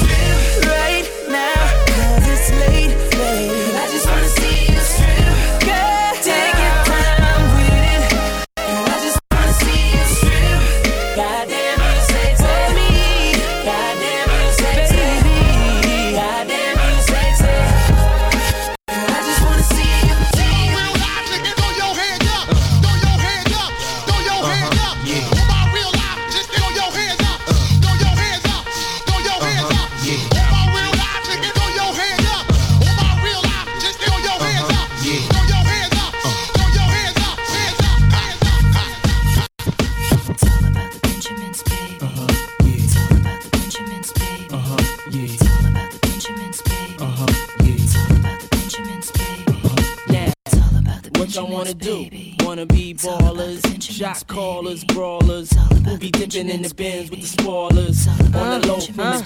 [51.74, 52.46] The What y'all wanna do?
[52.46, 55.52] Wanna be ballers, shot callers, brawlers.
[55.86, 58.08] Who be dipping in the bins with the spoilers?
[58.08, 59.24] On the low from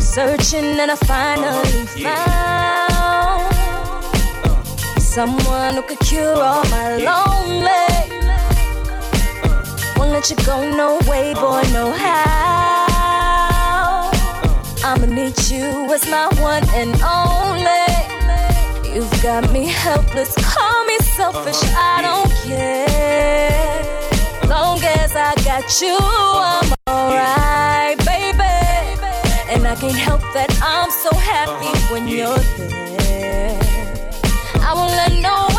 [0.00, 1.46] Searching and I finally
[2.04, 2.18] uh-huh.
[4.94, 7.68] found someone who could cure all my lonely.
[8.26, 8.84] Uh-huh.
[9.98, 11.72] Won't let you go, no way, boy, uh-huh.
[11.72, 12.34] no how.
[14.84, 17.83] I'ma need you as my one and only.
[18.94, 23.82] You've got me helpless, call me selfish, I don't care.
[24.48, 28.44] Long as I got you, I'm alright, baby.
[29.50, 33.58] And I can't help that I'm so happy when you're there.
[34.60, 35.53] I won't let no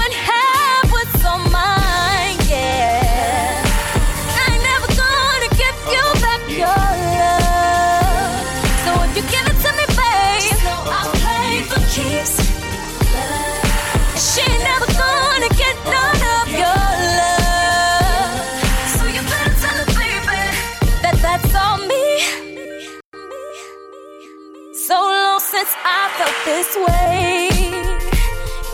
[25.56, 27.47] since I felt this way.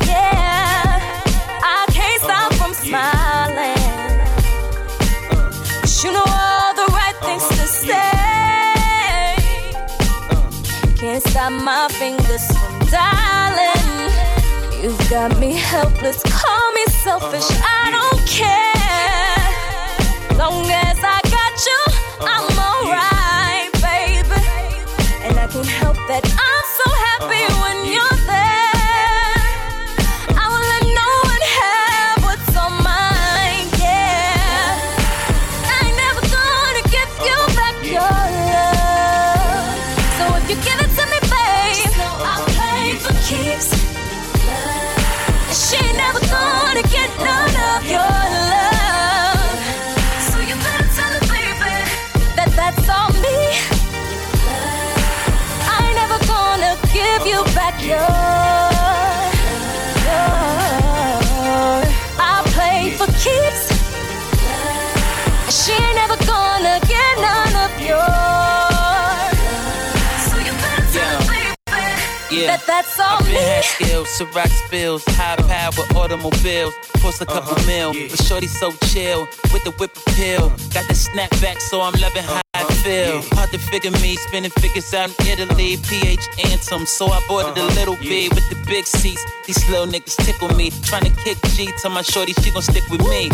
[0.10, 0.98] Yeah,
[1.62, 2.28] I can't uh-huh.
[2.28, 3.92] stop from smiling.
[5.80, 7.28] 'Cause you know all the right uh-huh.
[7.28, 8.18] things to say.
[11.02, 13.90] Can't stop my fingers from dialing.
[14.82, 17.82] You've got me helpless, call me selfish, uh-huh.
[17.82, 19.46] I don't care.
[20.42, 21.82] Long as I got you,
[22.34, 24.42] I'm alright, baby.
[25.26, 26.61] And I can't help that I'm
[57.80, 57.98] give your.
[60.06, 60.42] your
[62.20, 63.72] I play for keeps.
[65.52, 69.38] She ain't never gonna get none of yours.
[70.28, 72.48] So you better tell her, baby, Yeah.
[72.48, 73.40] that that's all I've been me.
[73.40, 75.72] had skills, Ciroc spills, high uh-huh.
[75.72, 77.68] power automobiles, cost a couple uh-huh.
[77.68, 80.46] mil, but shorty so chill with the whip appeal.
[80.46, 80.74] Uh-huh.
[80.74, 82.51] Got the snapback, so I'm loving how I
[82.84, 83.22] feel.
[83.38, 86.86] Hard to figure me, spinning figures out in Italy, PH Anthem.
[86.86, 87.80] So I bought it a uh-huh.
[87.80, 89.24] little B with the big seats.
[89.46, 91.70] These little niggas tickle me, trying to kick G.
[91.82, 93.30] Tell my shorty she gon' stick with me.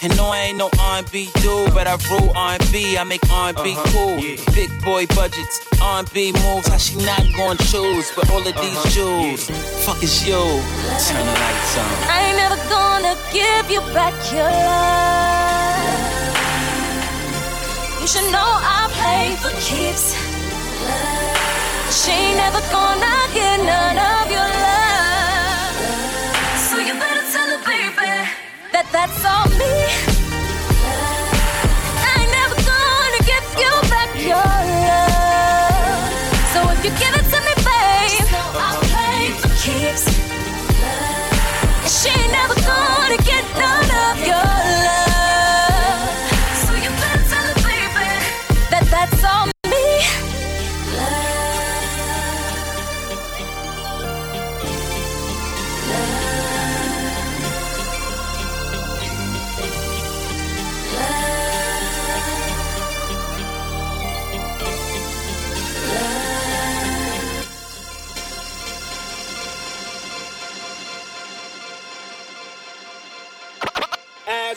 [0.00, 2.96] And no, I ain't no R&B dude, but I rule R&B.
[2.96, 3.92] I make R&B uh-huh.
[3.92, 4.16] cool.
[4.54, 6.68] Big boy budgets, R&B moves.
[6.68, 8.12] How she not gonna choose?
[8.14, 8.90] But all of these uh-huh.
[8.90, 9.50] jewels,
[9.84, 10.38] fuck is you?
[10.38, 11.90] Turn the lights on.
[12.06, 15.67] I ain't never gonna give you back your love.
[18.08, 20.16] Should know I play for keeps.
[21.92, 25.76] She ain't never gonna get none of your love.
[26.56, 28.30] So you better tell her, baby,
[28.72, 30.17] that that's all me.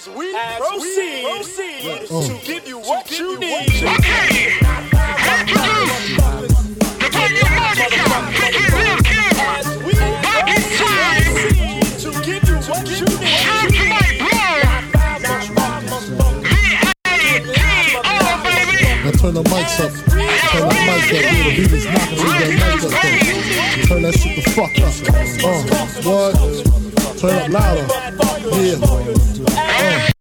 [0.01, 2.27] As we proceed, proceed Uh.
[2.27, 3.69] to give you what you need.
[8.41, 9.93] As we
[10.33, 14.20] proceed to give you what you need.
[19.21, 19.91] Turn the mics up.
[19.91, 21.21] Turn the mics up.
[21.21, 23.21] Yeah, the beat is knocking through that mic up there.
[23.85, 24.93] Turn that shit the fuck up.
[25.45, 25.61] Uh,
[26.01, 26.33] what?
[27.19, 27.85] Turn up louder.
[28.57, 28.81] Yeah.
[29.51, 30.11] Uh.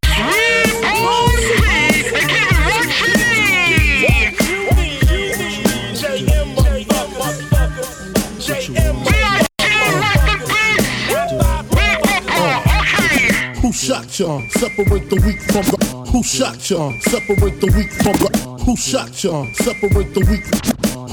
[13.63, 14.41] Who shot ya?
[14.51, 15.77] Separate the weak from the.
[16.13, 16.93] Who shot ya?
[17.01, 18.60] Separate the weak from the.
[18.65, 19.45] Who shot ya?
[19.55, 20.45] Separate the weak.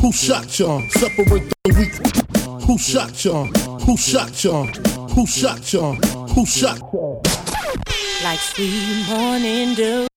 [0.02, 0.82] Who shot ya?
[0.90, 1.96] Separate the weak.
[2.68, 3.46] Who shot ya?
[3.86, 4.66] Who shot ya?
[5.16, 5.94] Who shot ya?
[6.34, 7.22] Who shot ya?
[8.24, 10.08] Like sweet morning dew.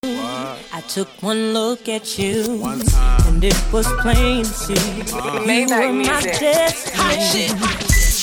[0.72, 5.92] I took one look at you, and it was plain to see you Maybach were
[5.92, 6.40] my music.
[6.40, 7.54] destiny.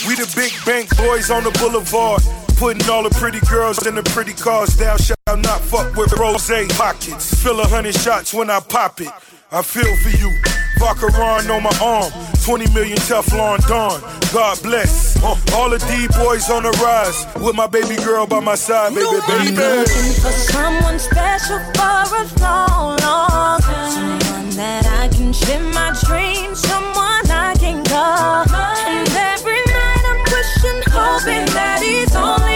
[0.08, 2.22] We the big bank boys on the boulevard.
[2.58, 4.76] Putting all the pretty girls in the pretty cars.
[4.76, 7.44] Thou shalt not fuck with rose pockets.
[7.44, 9.10] Fill a hundred shots when I pop it.
[9.52, 10.32] I feel for you.
[10.80, 12.12] Vacheron on my arm.
[12.44, 14.02] 20 million Teflon Don.
[14.34, 15.16] God bless.
[15.24, 17.26] Uh, all the D boys on the rise.
[17.44, 19.56] With my baby girl by my side, baby, I'm baby.
[19.56, 24.20] looking for someone special for a long, long time.
[24.22, 28.46] Someone that I can share my dreams, someone I can call.
[28.88, 32.47] And every night I'm wishing, hoping that he's only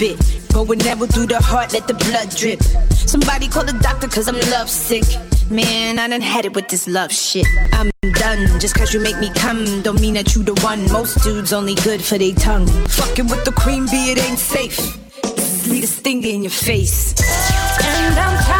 [0.00, 0.52] it was Cupid.
[0.52, 2.62] Going arrow through the heart, let the blood drip.
[2.92, 5.04] Somebody call the doctor cause I'm lovesick.
[5.50, 7.46] Man, I done had it with this love shit.
[7.72, 8.60] I'm done.
[8.60, 10.90] Just cause you make me come, don't mean that you the one.
[10.92, 12.66] Most dudes only good for their tongue.
[12.66, 14.78] Fucking with the queen bee, it ain't safe.
[15.24, 17.14] Is lead a stinger in your face.
[17.80, 18.57] And I'm tired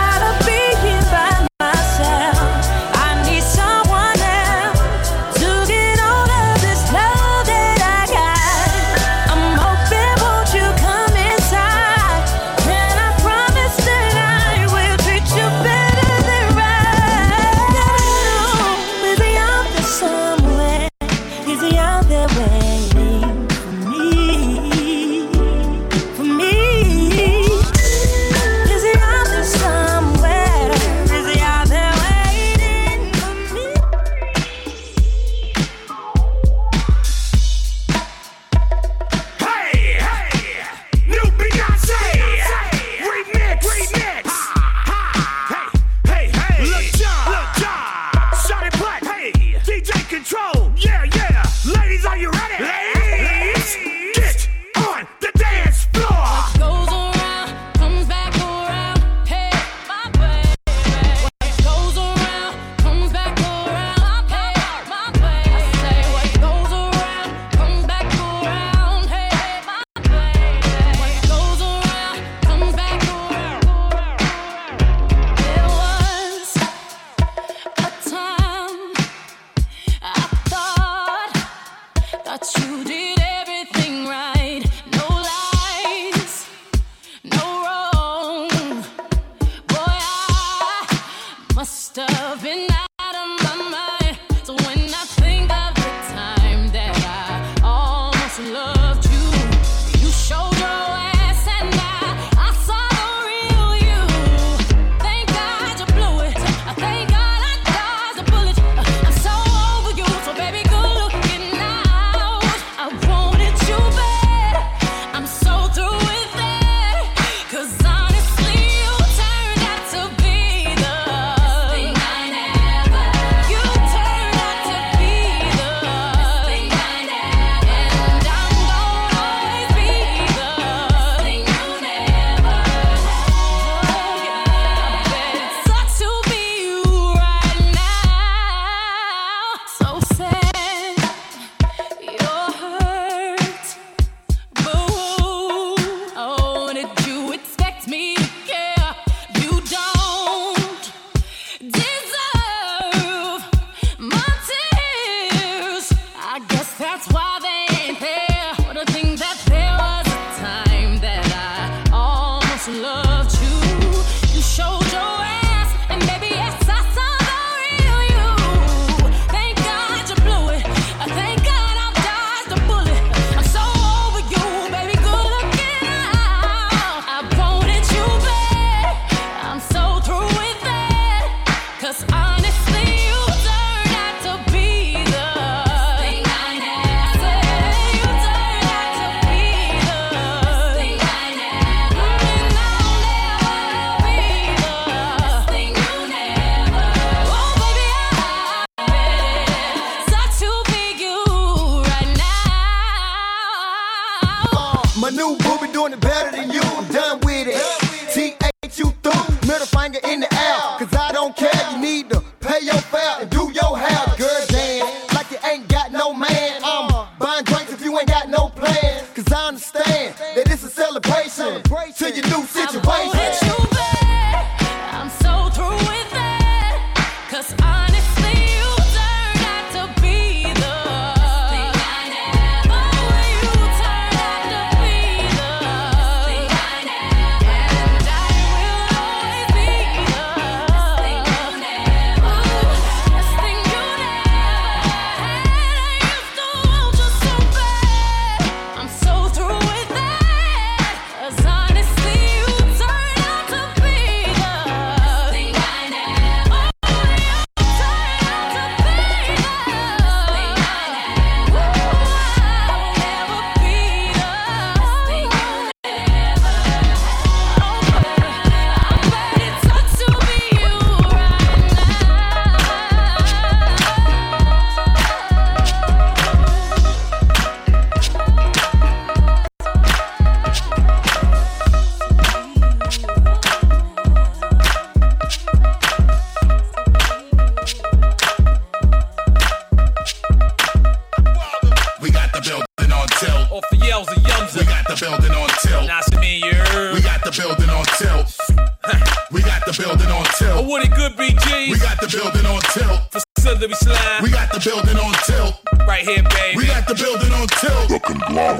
[299.31, 300.67] We got the building on Oh, tilt.
[300.67, 301.71] what it good be, G?
[301.73, 303.01] We got the building on tilt.
[303.37, 304.23] Facility slime.
[304.23, 305.55] We got the building on tilt.
[305.87, 306.57] Right here, baby.
[306.57, 307.89] We got the building on tilt.
[307.89, 307.99] The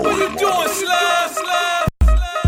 [0.03, 1.89] What you doing, slime, slime?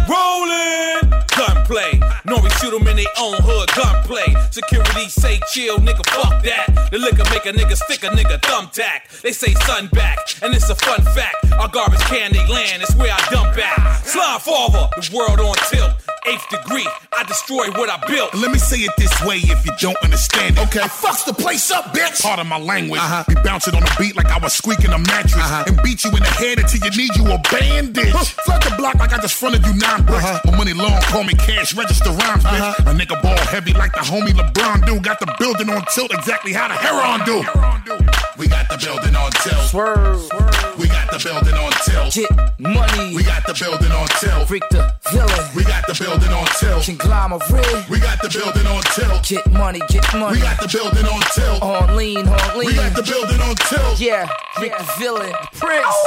[0.09, 1.01] Rolling.
[1.37, 1.93] Gunplay.
[2.27, 3.69] Nori shoot 'em in their own hood.
[3.75, 4.35] Gunplay.
[4.51, 6.67] Security say chill, nigga, fuck that.
[6.91, 9.21] The liquor make a nigga stick a nigga thumbtack.
[9.23, 11.37] They say sun back, and it's a fun fact.
[11.59, 14.05] Our garbage can they land, it's where I dump at.
[14.07, 15.93] Slime forward, the world on tilt.
[16.27, 18.35] Eighth degree, I destroy what I built.
[18.35, 20.69] Let me say it this way if you don't understand it.
[20.69, 20.81] Okay.
[20.81, 22.23] I fucks the place up, bitch.
[22.23, 23.01] Part of my language.
[23.01, 23.25] Uh-huh.
[23.29, 25.41] We bounce it on the beat like I was squeaking a mattress.
[25.41, 25.65] Uh-huh.
[25.67, 28.13] And beat you in the head until you need you a bandage.
[28.45, 30.45] Flood the block like I just fronted you nine bricks.
[30.45, 32.79] My money long, call me cash register rhymes, bitch.
[32.85, 35.01] A nigga ball heavy like the homie LeBron do.
[35.01, 38.20] Got the building on tilt exactly how the Heron do.
[38.41, 39.69] We got the building on tilt.
[39.69, 40.25] Swerve.
[40.81, 42.15] We got the building on tilt.
[42.15, 43.15] Get money.
[43.15, 44.49] We got the building on tilt.
[44.49, 44.81] Freak the
[45.13, 45.45] villain.
[45.55, 46.85] We got the building on tilt.
[46.89, 47.91] Conglomerate.
[47.91, 49.29] We got the building on tilt.
[49.29, 50.39] Get money, get money.
[50.39, 51.63] We got the building on tilt.
[51.63, 52.67] On lean, on lean.
[52.69, 54.01] We got the building on tilt.
[54.01, 54.27] Yeah,
[54.59, 56.01] Rick the villain, Prince.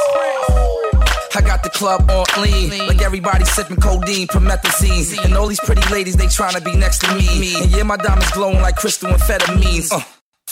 [1.38, 5.88] I got the club on lean, like everybody sipping codeine, promethazine, and all these pretty
[5.94, 7.62] ladies they tryna be next to me.
[7.62, 9.92] And yeah, my diamonds glowing like crystal amphetamines.
[9.92, 10.02] Uh.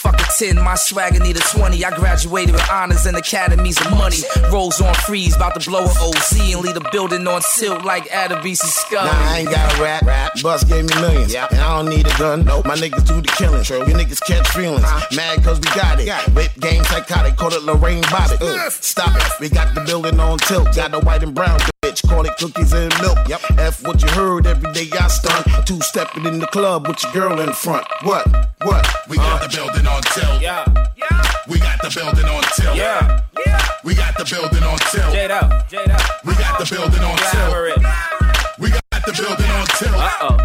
[0.02, 1.84] Fuck a 10, my swagger need a 20.
[1.84, 4.16] I graduated with honors and academies of money.
[4.52, 8.08] Rolls on freeze, about to blow a OZ and leave a building on tilt like
[8.08, 9.06] Adebisi Scum.
[9.06, 10.02] Nah, I ain't got a rap.
[10.02, 10.32] rap.
[10.42, 11.32] Bus gave me millions.
[11.32, 12.44] And I don't need a gun.
[12.44, 12.66] Nope.
[12.66, 13.62] My niggas do the killing.
[13.62, 13.78] True.
[13.86, 14.82] You niggas catch feelings.
[15.14, 16.34] Mad cause we got it.
[16.34, 17.36] Whip game psychotic.
[17.36, 18.40] Call it Lorena Bobbitt.
[18.42, 19.22] Uh, stop it.
[19.38, 20.74] We got the building on tilt.
[20.74, 22.08] Got the white and brown bitch.
[22.08, 23.18] Call it cookies and milk.
[23.28, 23.40] Yep.
[23.58, 25.66] F what you heard every day I stunt.
[25.66, 27.86] Two stepping in the club with your girl in front.
[28.02, 28.26] What?
[28.62, 28.86] What?
[29.08, 30.40] We got the building on tilt.
[30.40, 30.64] Yeah.
[30.96, 31.22] Yeah.
[31.48, 32.76] We got the building on tilt.
[32.76, 33.20] Yeah.
[33.44, 33.60] Yeah.
[33.84, 35.12] We got the building on tilt.
[35.12, 35.68] Jade up.
[35.68, 36.24] Jade up.
[36.24, 37.78] We got the building on Glamour tilt.
[37.78, 38.58] it.
[38.58, 39.98] We got the building on tilt.
[39.98, 40.36] Uh-oh.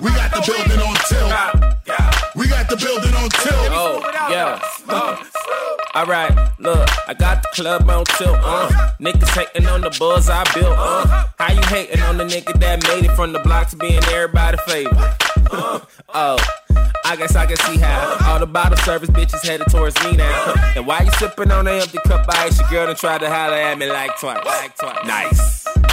[0.00, 1.32] We got the building on tilt.
[2.34, 3.68] We got the building on tilt.
[3.70, 4.00] Oh,
[4.30, 4.60] yeah.
[4.88, 5.31] Uh.
[5.94, 8.38] All right, look, I got the club on tilt.
[8.40, 8.70] Uh.
[8.98, 10.74] Niggas hating on the buzz I built.
[10.78, 11.26] Uh.
[11.38, 14.56] How you hating on the nigga that made it from the block to being everybody
[14.66, 14.96] favorite?
[15.50, 15.80] Uh.
[16.14, 16.38] Oh.
[17.04, 20.54] I guess I can see how all the bottle service bitches headed towards me now.
[20.74, 22.26] And why you sipping on an empty cup?
[22.26, 24.42] I asked your girl and tried to holler at me like twice.
[24.46, 25.06] Like twice.
[25.06, 25.91] Nice.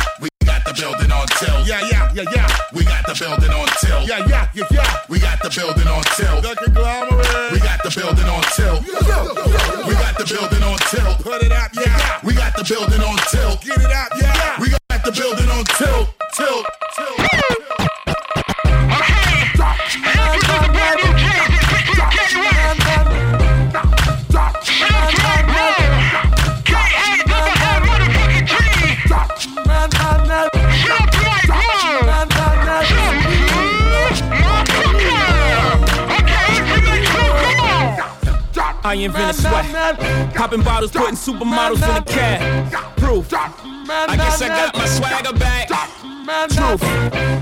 [0.49, 1.67] We got the building on tilt.
[1.67, 2.47] Yeah, yeah, yeah, yeah.
[2.73, 4.07] We got the building on tilt.
[4.09, 4.97] Yeah, yeah, yeah, yeah.
[5.07, 6.41] We got the building on tilt.
[6.41, 7.51] The conglomerate.
[7.53, 8.81] We got the building on tilt.
[8.81, 11.21] We got the building on tilt.
[11.21, 12.19] Put it out, yeah.
[12.23, 13.61] We got the building on tilt.
[13.61, 14.38] Get it out, yeah.
[38.99, 40.33] I invented sweat.
[40.35, 42.97] Popping bottles, putting supermodels in the cab.
[42.97, 43.33] Proof.
[43.33, 45.69] I guess I got my swagger back.
[46.49, 46.83] Truth.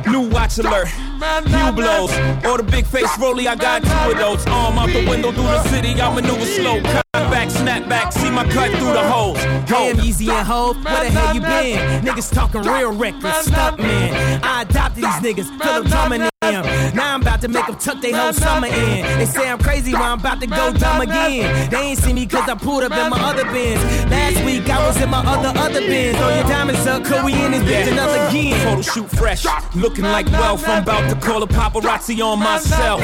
[0.07, 0.87] New watch alert.
[0.87, 2.11] Few blows,
[2.45, 4.45] or the big face rolly, I got two of those.
[4.45, 6.79] Arm out the window through the city, I maneuver slow.
[6.81, 9.39] Cut back, snap back, see my cut through the holes.
[9.65, 12.05] Damn, Easy and Hope, where the hell you been?
[12.05, 14.41] Niggas talking real reckless, man.
[14.43, 18.33] I adopted these niggas, Philip in Now I'm about to make them tuck their whole
[18.33, 19.19] summer in.
[19.19, 21.69] They say I'm crazy, but I'm about to go dumb again.
[21.69, 23.83] They ain't see me cause I pulled up in my other bins.
[24.09, 26.17] Last week I was in my other, other bins.
[26.17, 28.57] Throw your diamonds up, cause we in this bitch another again.
[28.65, 29.45] Photo shoot fresh,
[29.75, 30.67] looking like wealth.
[30.67, 33.01] I'm about to call a paparazzi on myself.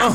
[0.00, 0.14] Uh,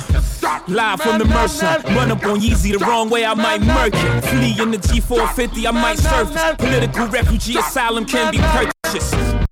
[0.67, 4.21] live from the Mercer, run up on Yeezy the wrong way, I might murk it.
[4.25, 6.55] Flee in the G450, I might surface.
[6.57, 9.48] Political refugee asylum can be purchased.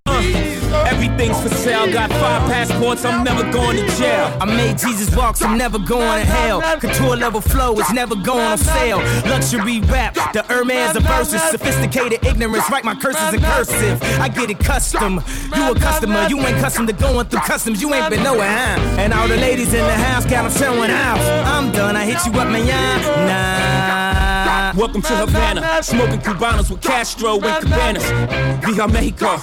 [1.20, 1.92] Everything's for sale.
[1.92, 4.38] Got five passports, I'm never going to jail.
[4.40, 6.62] I made Jesus walks, I'm never going to hell.
[6.80, 9.00] Couture level flow is never going on sale.
[9.26, 11.42] Luxury rap, the Hermes of verses.
[11.42, 14.00] Sophisticated ignorance, write my curses in cursive.
[14.20, 15.16] I get it custom.
[15.56, 17.82] You a customer, you ain't custom to going through customs.
[17.82, 18.80] You ain't been nowhere, huh?
[19.00, 21.18] And all the ladies in the house got them showing out.
[21.48, 22.68] I'm done, I hit you up, man.
[23.28, 24.80] Nah.
[24.80, 28.04] Welcome to Havana, smoking Cubanos with Castro and Cabanas.
[28.64, 29.38] Via Mexico,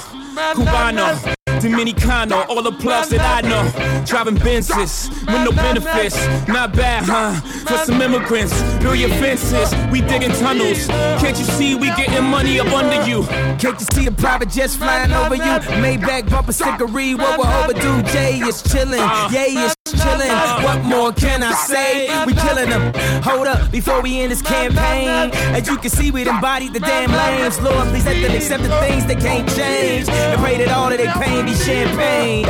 [0.55, 1.35] Cubano.
[1.65, 4.05] Dominicano, all the plugs that I know.
[4.05, 6.15] Driving Benzes with no benefits.
[6.47, 7.41] Not bad, huh?
[7.41, 8.53] For some immigrants,
[8.83, 9.73] build your fences.
[9.91, 10.87] We digging tunnels.
[11.23, 13.25] Can't you see we getting money up under you?
[13.57, 15.43] Can't you see the private jets flying over you?
[15.81, 18.03] Maybach bumper stickery, what we're overdue.
[18.13, 19.31] Jay is chilling, uh.
[19.33, 20.29] yay is chilling.
[20.65, 22.25] What more can I say?
[22.27, 22.93] We killing them.
[23.23, 25.31] Hold up, before we end this campaign.
[25.55, 27.59] As you can see, we embodied the damn lanes.
[27.61, 30.09] Lord, please let them accept the things that can't change.
[30.11, 32.45] And pray that all of their pain be champagne.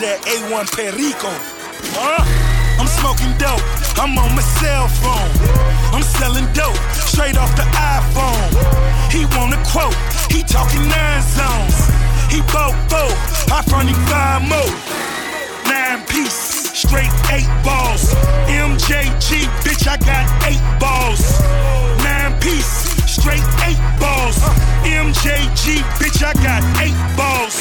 [0.00, 1.28] That A1 Perico.
[1.92, 2.24] Huh?
[2.80, 3.60] I'm smoking dope,
[4.00, 5.28] I'm on my cell phone.
[5.92, 8.48] I'm selling dope, straight off the iPhone.
[9.12, 9.92] He want a quote,
[10.32, 11.76] he talking nine zones.
[12.32, 13.12] He bought four,
[13.52, 14.72] I front him five more.
[15.68, 18.16] Nine piece, straight eight balls.
[18.48, 21.20] MJG, bitch, I got eight balls.
[22.00, 24.38] Nine piece, straight eight balls.
[24.86, 27.58] MJG, bitch, I got eight balls.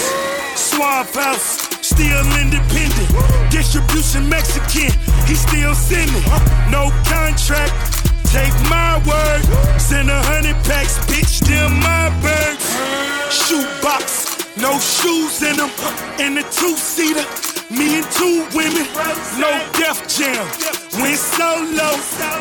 [0.56, 3.10] Suave House, still independent.
[3.50, 4.94] Distribution Mexican,
[5.26, 6.24] he still sending.
[6.70, 7.74] No contract,
[8.30, 9.42] take my word.
[9.82, 12.66] Send a hundred packs, bitch, them my birds.
[13.34, 15.72] Shoebox, no shoes in them.
[16.20, 17.26] In the two seater,
[17.70, 18.86] me and two women.
[19.38, 20.46] No death Jam,
[21.00, 21.90] went solo.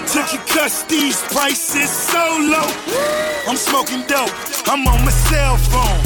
[0.09, 2.69] Took your cuss, these prices so low.
[3.47, 4.33] I'm smoking dope,
[4.67, 6.01] I'm on my cell phone.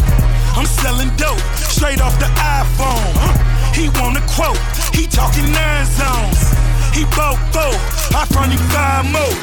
[0.57, 3.15] I'm selling dope, straight off the iPhone.
[3.75, 4.59] He want a quote,
[4.95, 6.53] he talking nine zones.
[6.93, 7.73] He four,
[8.15, 9.35] I front him five more.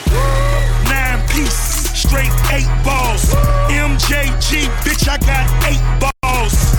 [0.86, 3.34] Nine piece, straight eight balls.
[3.74, 6.76] MJG, bitch, I got eight balls.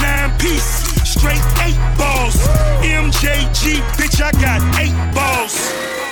[0.00, 2.34] Nine piece, straight eight balls.
[2.82, 5.54] MJG, bitch, I got eight balls.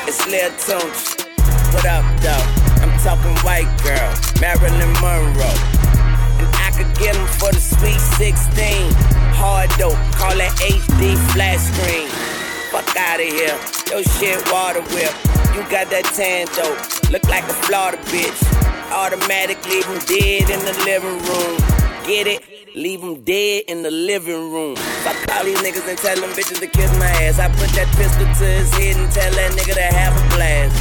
[0.07, 1.27] It's Lil Tunch.
[1.75, 2.47] What up, though?
[2.83, 5.59] I'm talking white girl, Marilyn Monroe.
[6.39, 8.93] And I could get 'em for the sweet 16.
[9.35, 12.09] Hard dope, call it HD flat screen.
[12.71, 13.59] Fuck out of here.
[13.91, 15.15] Yo shit water whip.
[15.55, 16.79] You got that tan dope.
[17.11, 18.41] Look like a Florida bitch.
[18.91, 21.57] Automatic leave 'em dead in the living room.
[22.07, 22.52] Get it?
[22.75, 24.77] Leave 'em dead in the living room.
[25.05, 27.39] Fuck all these niggas and tell them bitches to kiss my ass.
[27.39, 30.73] I put that pistol to his head and tell that nigga to have a blast.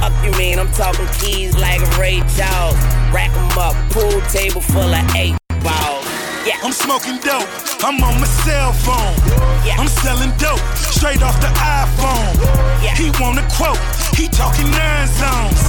[0.00, 0.58] Fuck you mean?
[0.58, 2.76] I'm talking keys like Ray Charles.
[3.16, 6.04] Rack 'em up, pool table full of eight balls.
[6.44, 6.60] Yeah.
[6.62, 7.48] I'm smoking dope,
[7.82, 9.16] I'm on my cell phone.
[9.64, 9.80] Yeah.
[9.80, 11.48] I'm selling dope, straight off the
[11.80, 12.36] iPhone.
[12.84, 12.94] Yeah.
[12.94, 13.80] He want a quote,
[14.14, 15.62] he talking nine zones.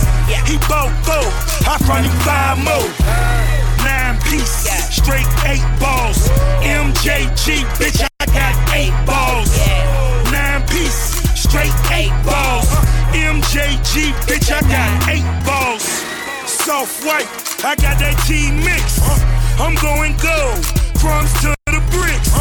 [0.46, 1.24] He bought four,
[1.72, 3.57] I front him five more.
[3.84, 6.30] Nine piece, straight eight balls.
[6.62, 9.52] MJG, bitch, I got eight balls.
[10.32, 12.68] Nine piece, straight eight balls.
[13.14, 15.84] MJG, bitch, I got eight balls.
[16.46, 17.28] Soft white,
[17.64, 19.00] I got that G mix.
[19.60, 20.64] I'm going gold,
[21.00, 22.32] crumbs to the bricks.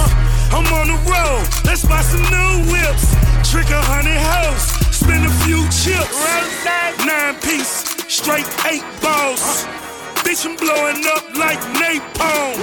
[0.53, 3.15] I'm on the road, let's buy some new whips.
[3.51, 4.63] Trick a hundred hoes,
[4.95, 6.17] spend a few chips.
[7.07, 9.86] nine piece, straight eight balls.
[10.27, 12.59] Bitch, I'm blowing up like napalm.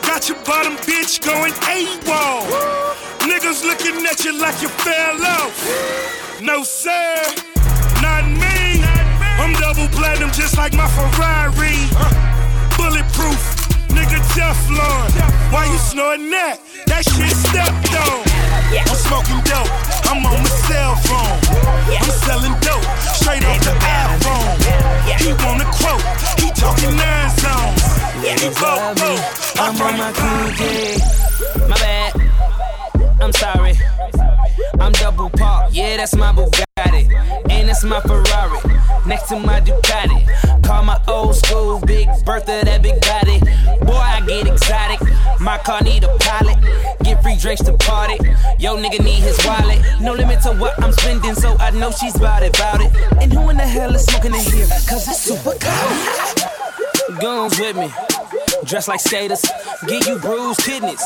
[0.00, 2.40] Got your bottom bitch going AWOL.
[3.20, 6.40] Niggas looking at you like you fell off.
[6.40, 7.22] No, sir,
[8.00, 8.80] not me.
[9.36, 11.76] I'm double platinum just like my Ferrari.
[12.78, 13.44] Bulletproof,
[13.92, 15.52] nigga Teflon.
[15.52, 16.60] Why you snorting that?
[16.86, 18.35] That shit stepped on.
[18.74, 19.70] I'm smoking dope,
[20.10, 21.38] I'm on my cell phone.
[22.02, 24.56] I'm selling dope, straight off the iPhone.
[25.22, 26.02] He wanna quote,
[26.40, 27.96] he talking nine zones.
[28.22, 29.12] Ladies love me.
[29.58, 30.98] I'm on my cool J.
[31.68, 32.35] My bad.
[33.20, 33.74] I'm sorry.
[34.80, 35.74] I'm double parked.
[35.74, 37.12] Yeah, that's my Bugatti.
[37.50, 38.58] And that's my Ferrari.
[39.06, 40.64] Next to my Ducati.
[40.64, 43.38] Call my old school Big Bertha, that big body.
[43.84, 45.00] Boy, I get exotic.
[45.40, 46.58] My car need a pilot.
[47.02, 48.18] Get free drinks to party.
[48.58, 49.80] Yo, nigga need his wallet.
[50.00, 52.92] No limit to what I'm spending, so I know she's bout it, bout it.
[53.20, 54.66] And who in the hell is smoking in here?
[54.66, 57.20] Cause it's super cold.
[57.20, 58.15] Guns with me.
[58.66, 59.44] Dress like skaters.
[59.86, 61.00] Give you bruised kidneys.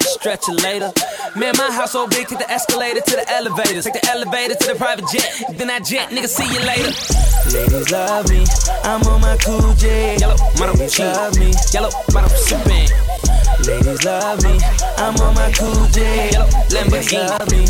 [0.00, 0.90] Stretch it later.
[1.36, 3.82] Man, my house so big, take the escalator to the elevator.
[3.82, 5.58] Take the elevator to the private jet.
[5.58, 6.92] Then I jet, nigga, see you later.
[7.52, 8.44] Ladies love me.
[8.84, 10.16] I'm on my cool J.
[10.16, 11.52] Yellow, model, Ladies love me.
[11.72, 12.88] Yellow, model, sippin'.
[13.66, 14.58] Ladies love me.
[14.96, 16.30] I'm on my cool J.
[16.32, 17.28] Yellow, Lamborghini.
[17.28, 17.66] Love me.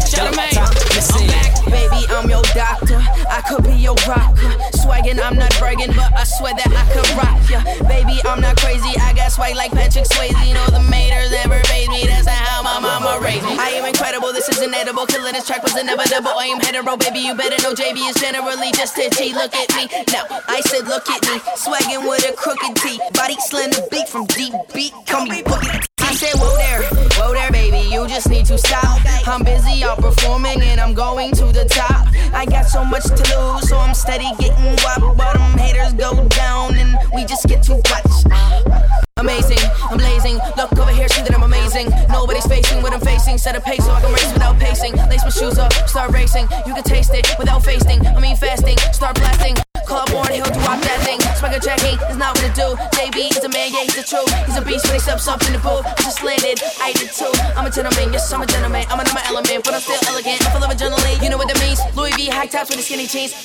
[0.52, 1.26] Top, listen.
[1.66, 3.00] Baby, I'm your doctor.
[3.28, 4.52] I could be your rocker.
[4.76, 7.62] Swaggin', I'm not bragging, but I swear that I could rock ya.
[7.88, 8.92] Baby, I'm not crazy.
[9.00, 10.36] I got swag like Patrick Swayze.
[10.46, 12.04] You know the maters never raised me.
[12.04, 13.56] That's how my mama raised me.
[13.56, 14.32] I am incredible.
[14.32, 15.06] This is inedible.
[15.06, 16.36] Killing this track was inevitable.
[16.36, 17.20] I am hetero, baby.
[17.20, 19.32] You better know JB is generally just itchy.
[19.32, 19.88] Look at me.
[20.12, 21.40] Now, I said, look at me.
[21.56, 23.00] Swaggin' with a crooked T.
[23.14, 24.92] Body slender beat from deep beat.
[25.06, 25.80] Call me Boogie.
[26.00, 26.82] I said, whoa there,
[27.16, 27.88] whoa there, baby.
[27.88, 29.00] You just need to stop.
[29.26, 32.06] I'm busy out performing and I'm going to the top.
[32.34, 35.16] I got so much to lose, so I'm steady getting wop.
[35.16, 39.11] But them haters go down and we just get too much.
[39.22, 39.58] Amazing,
[39.88, 40.36] I'm blazing.
[40.56, 41.90] Look over here, see that I'm amazing.
[42.08, 43.38] Nobody's facing what I'm facing.
[43.38, 44.96] Set a pace so I can race without pacing.
[44.96, 46.48] Lace my shoes up, start racing.
[46.66, 48.04] You can taste it without fasting.
[48.04, 49.61] I mean fasting, start blasting.
[49.92, 51.20] Call up Warren Hill to rock that thing.
[51.36, 52.72] Swagger checking is not what to do.
[52.96, 54.24] JB is a man, yeah, he's the truth.
[54.48, 55.84] He's a beast when he steps up in the booth.
[55.84, 57.28] I just landed, I did too.
[57.52, 58.88] I'm a gentleman, yes, I'm a gentleman.
[58.88, 60.40] I'm another element, but I'm still elegant.
[60.48, 61.76] I'm full of adrenaline, you know what that means.
[61.92, 63.36] Louis V high tops with the skinny jeans.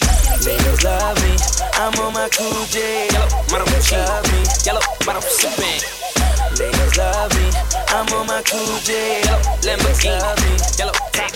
[0.48, 1.36] Ladies love me.
[1.84, 3.12] I'm on my cool J.
[3.12, 4.40] Yellow, model, love me.
[4.64, 5.84] Yellow, model, sippin'.
[6.64, 7.52] Ladies love me.
[7.92, 9.20] I'm on my cool J.
[9.28, 10.16] Yellow, Lamborghini.
[10.16, 10.56] Love me.
[10.80, 11.36] Yellow, top,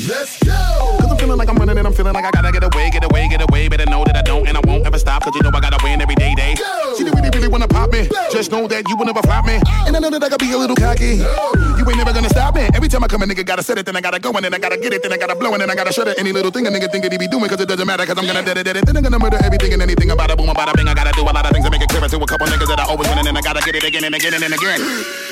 [0.00, 0.56] Let's go!
[1.00, 3.04] Cause I'm feeling like I'm running and I'm feeling like I gotta get away, get
[3.04, 3.68] away, get away.
[3.68, 5.22] Better know that I don't and I won't ever stop.
[5.22, 6.54] Cause you know I gotta win every day, day.
[6.96, 8.08] See, they really, really wanna pop me.
[8.32, 9.60] Just know that you will never flop me.
[9.86, 11.20] And I know that I gotta be a little cocky.
[11.20, 12.64] You ain't never gonna stop me.
[12.72, 14.54] Every time I come, a nigga gotta set it, then I gotta go, and then
[14.54, 16.18] I gotta get it, then I gotta blow, and then I gotta shut it.
[16.18, 18.16] Any little thing a nigga think that he be doing, cause it doesn't matter, cause
[18.16, 18.86] I'm gonna dead it, dead it.
[18.86, 20.88] Then I'm gonna murder everything and anything about a boom, about a bing.
[20.88, 22.68] I gotta do a lot of things to make it clear to a couple niggas
[22.68, 25.31] that I always win, and then I gotta get it again and again and again.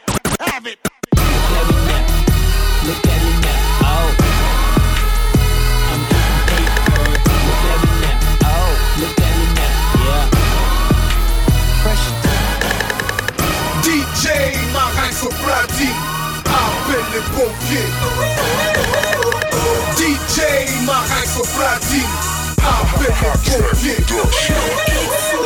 [17.21, 17.91] les pompiers.
[19.97, 22.03] DJ Marin Soprati,
[22.57, 23.13] appelle
[23.83, 25.40] les pompiers.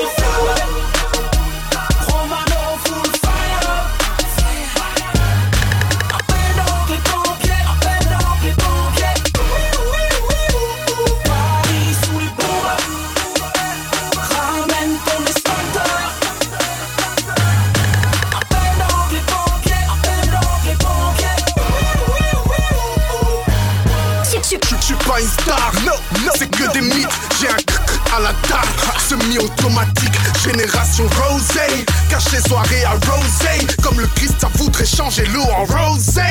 [29.25, 30.13] Semi-automatique.
[30.43, 33.65] Génération Rosé, caché soirée à Rosé.
[33.81, 36.21] Comme le Christ, ça voudrait changer l'eau en Rosé.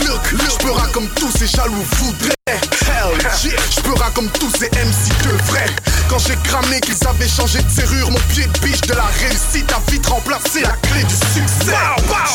[0.00, 2.34] Look, look, rap comme tous ces jaloux voudraient.
[2.46, 5.74] Hell yeah, je peux rap comme tous ces MC devraient.
[6.08, 9.72] Quand j'ai cramé qu'ils avaient changé de serrure, mon pied de biche de la réussite
[9.72, 11.72] a vite remplacé la clé du succès.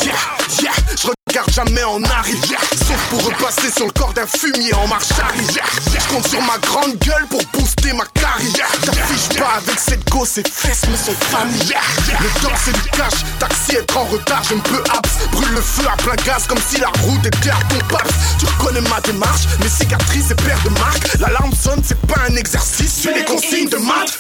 [0.04, 4.74] Yeah, yeah, je regarde jamais en arrière, sauf pour repasser sur le corps d'un fumier
[4.74, 5.70] en marche arrière.
[5.86, 8.68] Je compte sur ma grande gueule pour booster ma carrière.
[8.84, 11.84] J'affiche pas avec cette go, ses fesses me sont familières.
[12.20, 15.30] Le temps c'est du cash, taxi être en retard, je ne peux abs.
[15.32, 18.14] Brûle le feu à plein gaz comme si la route était à ton paps.
[18.40, 21.18] Tu reconnais ma démarche, mes cicatrices et paires de marques.
[21.20, 24.18] L'alarme sonne, c'est pas un exercice, suis les consignes de maths.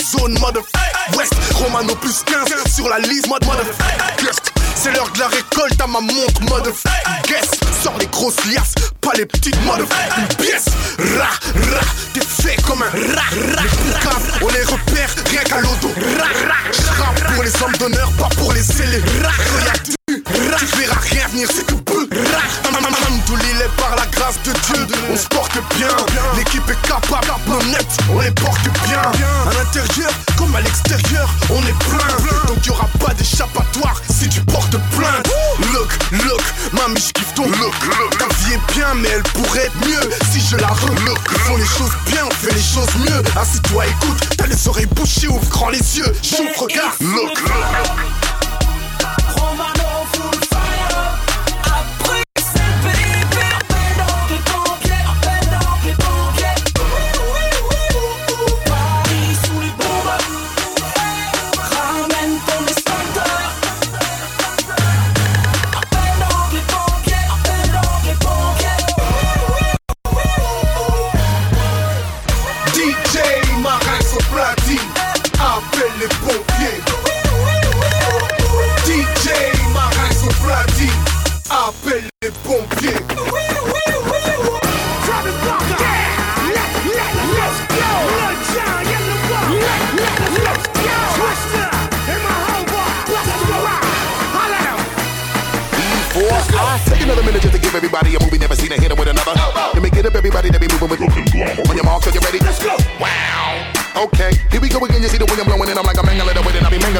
[0.00, 0.58] Zone, mode
[1.16, 3.58] West, Romano plus 15 sur la liste, mode mode
[4.74, 6.72] C'est l'heure de la récolte à ma montre, mode
[7.26, 7.50] Guess,
[7.82, 9.84] sors les grosses liasses, pas les petites mode
[10.18, 10.66] Une pièce,
[11.18, 11.30] ra,
[11.74, 13.22] ra, t'es fait comme un ra,
[13.56, 14.18] ra, ra.
[14.42, 15.88] On les repère rien qu'à l'auto,
[16.18, 16.56] ra, ra.
[16.72, 18.62] J'rappe pour les hommes d'honneur, pas pour les.
[18.62, 22.72] Rien tu, ra, tu verras rien venir, c'est tout peu, ra.
[23.26, 25.88] Tout l'île est par la grâce de Dieu, on se porte bien.
[26.36, 29.11] L'équipe est capable, nos nets, on les porte bien.
[29.62, 32.46] L'intérieur comme à l'extérieur, on est plein.
[32.48, 35.30] Donc y'aura pas d'échappatoire si tu portes plainte.
[35.72, 35.88] Look,
[36.24, 38.18] look, mamie, je kiffe ton look, look.
[38.18, 41.28] Ta vie est bien, mais elle pourrait être mieux si je la relook.
[41.46, 43.22] Font les choses bien, on fait les choses mieux.
[43.40, 46.12] Assis-toi, écoute, t'as les oreilles bouchées, ouvre grand les yeux.
[46.22, 48.21] J'ouvre, regarde, look, look.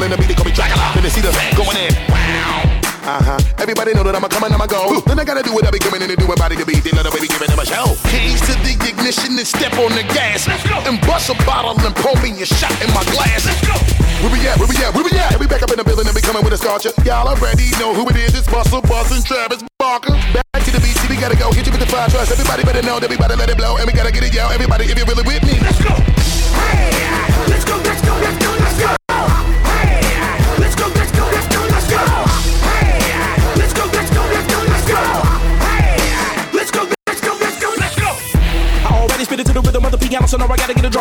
[0.01, 0.29] Wind, and I be mangling the beat.
[0.29, 0.93] They call me Dracula.
[0.95, 1.93] Then they see the band going in.
[2.09, 2.81] Wow.
[3.03, 3.59] Uh huh.
[3.59, 5.03] Everybody know that I'm a coming, I'm a go.
[5.03, 6.79] Then I gotta do what I be coming in and do my body to be.
[6.79, 7.99] Then let the baby giving them a show.
[8.07, 10.47] Keys to the ignition and step on the gas.
[10.47, 10.79] Let's go.
[10.87, 13.43] And bust a bottle and pour me a shot in my glass.
[13.43, 13.75] Let's go.
[14.23, 14.55] Where we at?
[14.55, 14.95] Where we at?
[14.95, 15.35] Where we at?
[15.35, 16.95] And we back up in the building and we coming with a scorcher.
[17.03, 18.39] Y'all already know who it is.
[18.39, 20.15] It's Bustle, Bus, and Travis Barker.
[20.31, 21.51] Back to the BC, we gotta go.
[21.51, 22.31] Hit you with the fire trust.
[22.31, 23.83] Everybody better know that we better let it blow.
[23.83, 24.47] And we gotta get it, yo.
[24.47, 25.59] Everybody, if you're really with me.
[25.59, 26.12] Let's go.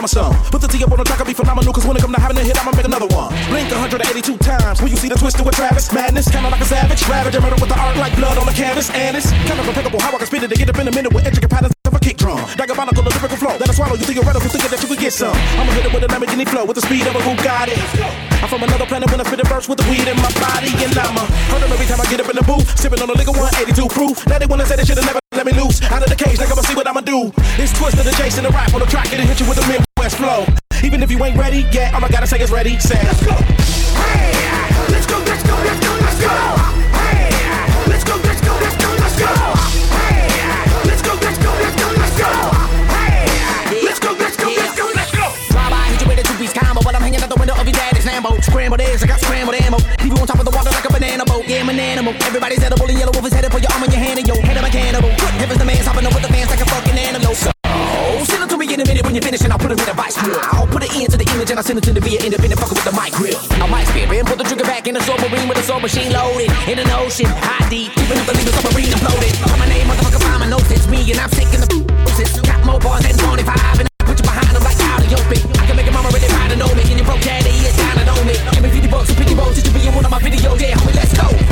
[0.01, 0.33] I a drummer some.
[0.49, 2.19] Put the T up on the track, I'll be phenomenal, cause when it come to
[2.19, 3.29] having a hit, I'ma make another one.
[3.53, 5.93] Blink 182 times, when you see the twister with Travis.
[5.93, 7.05] Madness, kinda like a savage.
[7.05, 8.89] Ravage, murder with the art like blood on the canvas.
[8.89, 10.93] And it's kind of impeccable how I can spit it to get up in a
[10.93, 12.41] minute with intricate patterns of a kick drum.
[12.57, 15.13] Diabolical, the lyrical flow, that'll swallow you think you're theoretical, thinking that you could get
[15.13, 15.37] some.
[15.61, 17.77] I'ma hit it with a Lamborghini flow, with the speed of a Bugatti.
[18.41, 20.73] I'm from another planet when I spit a verse with the weed in my body,
[20.81, 23.37] and I'ma hurt every time I get up in the booth, sipping on a liquor
[23.37, 24.25] 182 proof.
[24.25, 26.49] Now they wanna say they should've never let me loose out of the cage, like
[26.49, 27.31] I'ma see what I'ma do.
[27.61, 29.90] It's twisted and the rap on the track, it'll hit you with the Midwest
[30.21, 30.45] flow.
[30.83, 33.03] Even if you ain't ready, yeah, all I gotta say is ready, set.
[33.03, 33.33] Let's go.
[33.33, 34.29] Hey,
[34.93, 36.33] let's go, let's go, let's go, let's go.
[37.01, 37.33] Hey,
[37.89, 39.31] let's go, let's go, let's go, let's go.
[39.97, 40.29] Hey,
[40.85, 42.29] let's go, let's go, let's go, let's go.
[42.93, 45.25] Hey, let's go, let's go, let's go, let's go.
[45.49, 47.65] Drive by, hit you with a two-piece combo, but I'm hanging out the window of
[47.65, 48.37] your daddy's Lambo.
[48.43, 49.77] Scrambled eggs, I got scrambled ammo.
[50.01, 51.45] Leave you on top of the water like a banana boat.
[51.47, 52.13] Yeah, I'm an animal.
[52.29, 53.33] Everybody's edible and yellow wolf is
[59.71, 60.35] put it in a vice grip.
[60.51, 62.59] I'll put an end to the image and I send it to the via independent
[62.59, 63.39] fucker with the mic grip.
[63.55, 66.11] I might spit, and put the trigger back in the submarine with a soul machine
[66.11, 66.51] loaded.
[66.67, 69.31] In an ocean, high deep, keeping up the legal submarine imploded.
[69.39, 72.35] Call my name, motherfucker, by my nose, it's me and I'm sick in the pieces.
[72.43, 75.23] Got more bars than 25 and I put you behind them like out of your
[75.31, 75.43] bit.
[75.55, 77.75] I can make a mama really proud to know me and your broke daddy is
[77.79, 78.35] down and on me.
[78.51, 80.59] Give me 50 bucks or 50 bucks just to be in one of my videos.
[80.59, 81.50] Yeah, homie, let's go.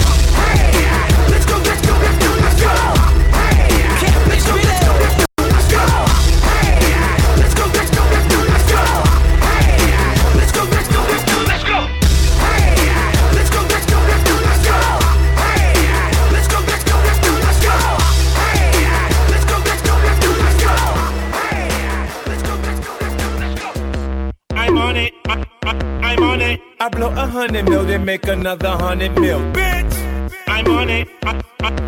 [26.82, 29.40] I blow a hundred mil, then make another hundred mil.
[29.52, 31.10] Bitch, I'm on it.
[31.24, 31.42] I,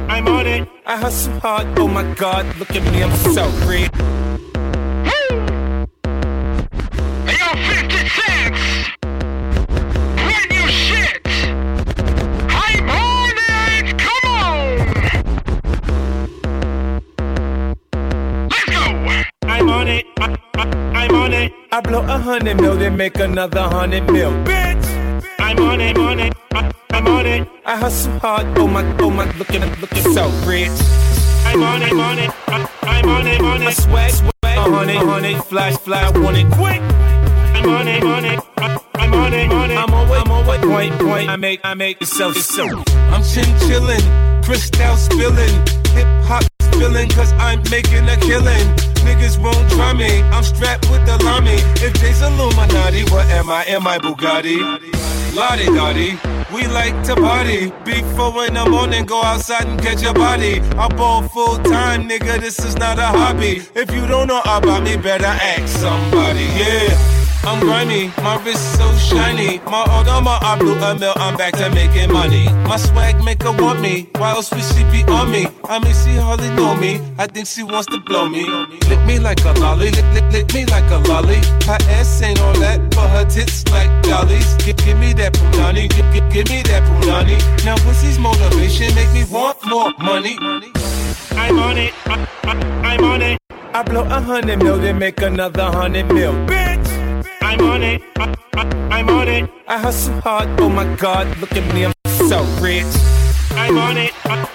[0.10, 0.68] I'm on it.
[0.86, 1.80] I hustle hard.
[1.80, 4.51] Oh my God, look at me, I'm so rich.
[21.82, 24.32] I blow a hundred mil, then make another hundred mil.
[24.46, 26.32] Bitch, I'm on it, on it.
[26.54, 27.48] I, I'm on it.
[27.66, 28.46] I hustle hard.
[28.56, 30.70] Oh my, oh my, look at it, looking so rich.
[31.44, 32.30] I'm on it, on it.
[32.48, 33.68] I, I'm on it, on it.
[33.68, 34.58] I swag, swag.
[34.60, 35.44] On it, on it.
[35.46, 36.82] Flash, fly, want it quick.
[37.58, 38.40] I'm on it, on it.
[38.58, 39.78] I, I'm on it, on it.
[39.78, 41.30] I'm always, I'm always point, point.
[41.30, 42.68] I make, I make it so, so.
[43.10, 46.51] I'm chinchillin', crystal spilling, hip hop
[46.82, 48.66] spilling, cause I'm making a killing.
[49.06, 51.58] Niggas won't try me, I'm strapped with the lami.
[51.86, 53.64] If Jay's Illuminati, what am I?
[53.66, 54.58] Am I Bugatti?
[55.36, 56.18] Lottie Dottie,
[56.54, 57.72] we like to party.
[57.86, 60.60] Big four in the morning, go outside and catch a body.
[60.78, 63.62] I ball full time, nigga, this is not a hobby.
[63.76, 67.21] If you don't know about me, better ask somebody, yeah.
[67.44, 69.60] I'm grimy, my wrist so shiny.
[69.66, 72.46] My Audama, I blew a mill, I'm back to making money.
[72.70, 75.48] My swag make her want me, why else would she be on me?
[75.66, 78.46] I mean, she hardly know me, I think she wants to blow me.
[78.90, 81.38] Lick me like a lolly, lick, lick, lick me like a lolly.
[81.66, 84.54] Her ass ain't all that, but her tits like dollies.
[84.58, 87.38] Give, give me that punani, give, give, give me that punani.
[87.66, 90.38] Now pussy's motivation make me want more money.
[91.32, 92.54] I'm on it, I, I,
[92.94, 93.40] I'm on it.
[93.74, 96.34] I blow a hundred mil, then make another hundred mil.
[96.46, 96.91] Bitch!
[97.52, 98.02] I'm on it.
[98.16, 98.34] I,
[98.92, 99.50] I'm on it.
[99.68, 100.48] I hustle hard.
[100.62, 102.86] Oh my God, look at me, I'm so rich.
[103.52, 104.14] I'm on it.
[104.24, 104.48] I,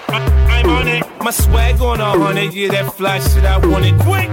[0.49, 1.03] I'm on it.
[1.21, 2.55] My swag on a hundred.
[2.55, 4.29] Yeah, that fly shit, I want it quick.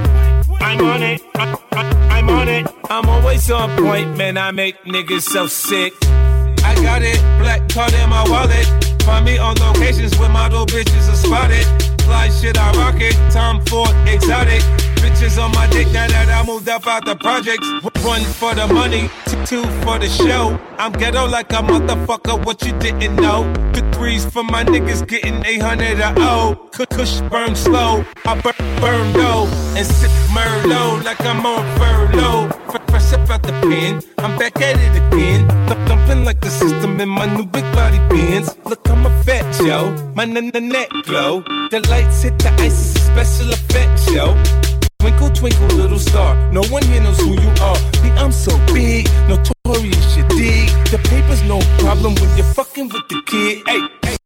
[0.63, 1.21] I'm on it.
[1.37, 1.59] I,
[2.09, 2.67] I'm on it.
[2.89, 4.39] I'm always on point, man.
[4.39, 5.93] I make niggas so sick.
[6.65, 7.21] I got it.
[7.43, 8.67] Black card in my wallet.
[9.03, 11.67] Find me on locations where model bitches are spotted.
[12.05, 13.15] Fly shit, I rock it.
[13.31, 14.63] Tom Ford, exotic.
[15.05, 17.69] Bitches on my dick now that I moved up out the projects.
[18.05, 19.11] One for the money,
[19.45, 20.59] two for the show.
[20.79, 23.45] I'm ghetto like a motherfucker, what you didn't know.
[23.75, 26.69] The threes for my niggas getting 800 a O.
[26.73, 29.47] Kush burn slow, I burn, burn low.
[29.77, 32.49] And sip Merlot like I'm on furlough.
[32.89, 35.47] Fresh up out the pen, I'm back at it again.
[35.67, 38.57] Th- Thumping like the system in my new big body Benz.
[38.65, 41.43] Look, I'm a fat Joe, my n- n- neck glow.
[41.71, 44.74] The lights hit the ice, it's a special effect show.
[45.05, 46.35] Twinkle, twinkle, little star.
[46.51, 47.77] No one here knows who you are.
[48.03, 50.71] Me, I'm so big, notorious, you dig.
[50.89, 53.63] The paper's no problem when you're fucking with the kid.
[53.67, 54.17] Hey, hey,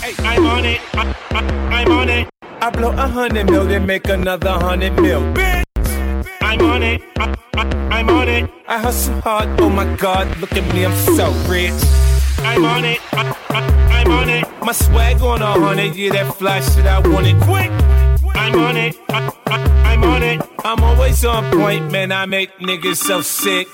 [0.00, 0.80] hey, I'm on it.
[0.94, 1.40] I, I,
[1.80, 2.28] I'm on it.
[2.42, 5.22] I blow a hundred mil, then make another hundred mil.
[5.34, 5.64] Bitch!
[6.40, 7.02] I'm on it.
[7.18, 7.62] I, I,
[7.98, 8.48] I'm on it.
[8.68, 9.60] I hustle hard.
[9.60, 11.72] Oh my God, look at me, I'm so rich.
[12.46, 13.00] I'm on it.
[13.12, 13.60] I, I,
[14.02, 14.44] I'm on it.
[14.62, 15.96] My swag on a hundred.
[15.96, 17.72] Yeah, that fly shit, I want it quick.
[18.38, 18.96] I'm on it.
[19.08, 20.40] I'm on it.
[20.64, 22.12] I'm always on point, man.
[22.12, 23.68] I make niggas so sick.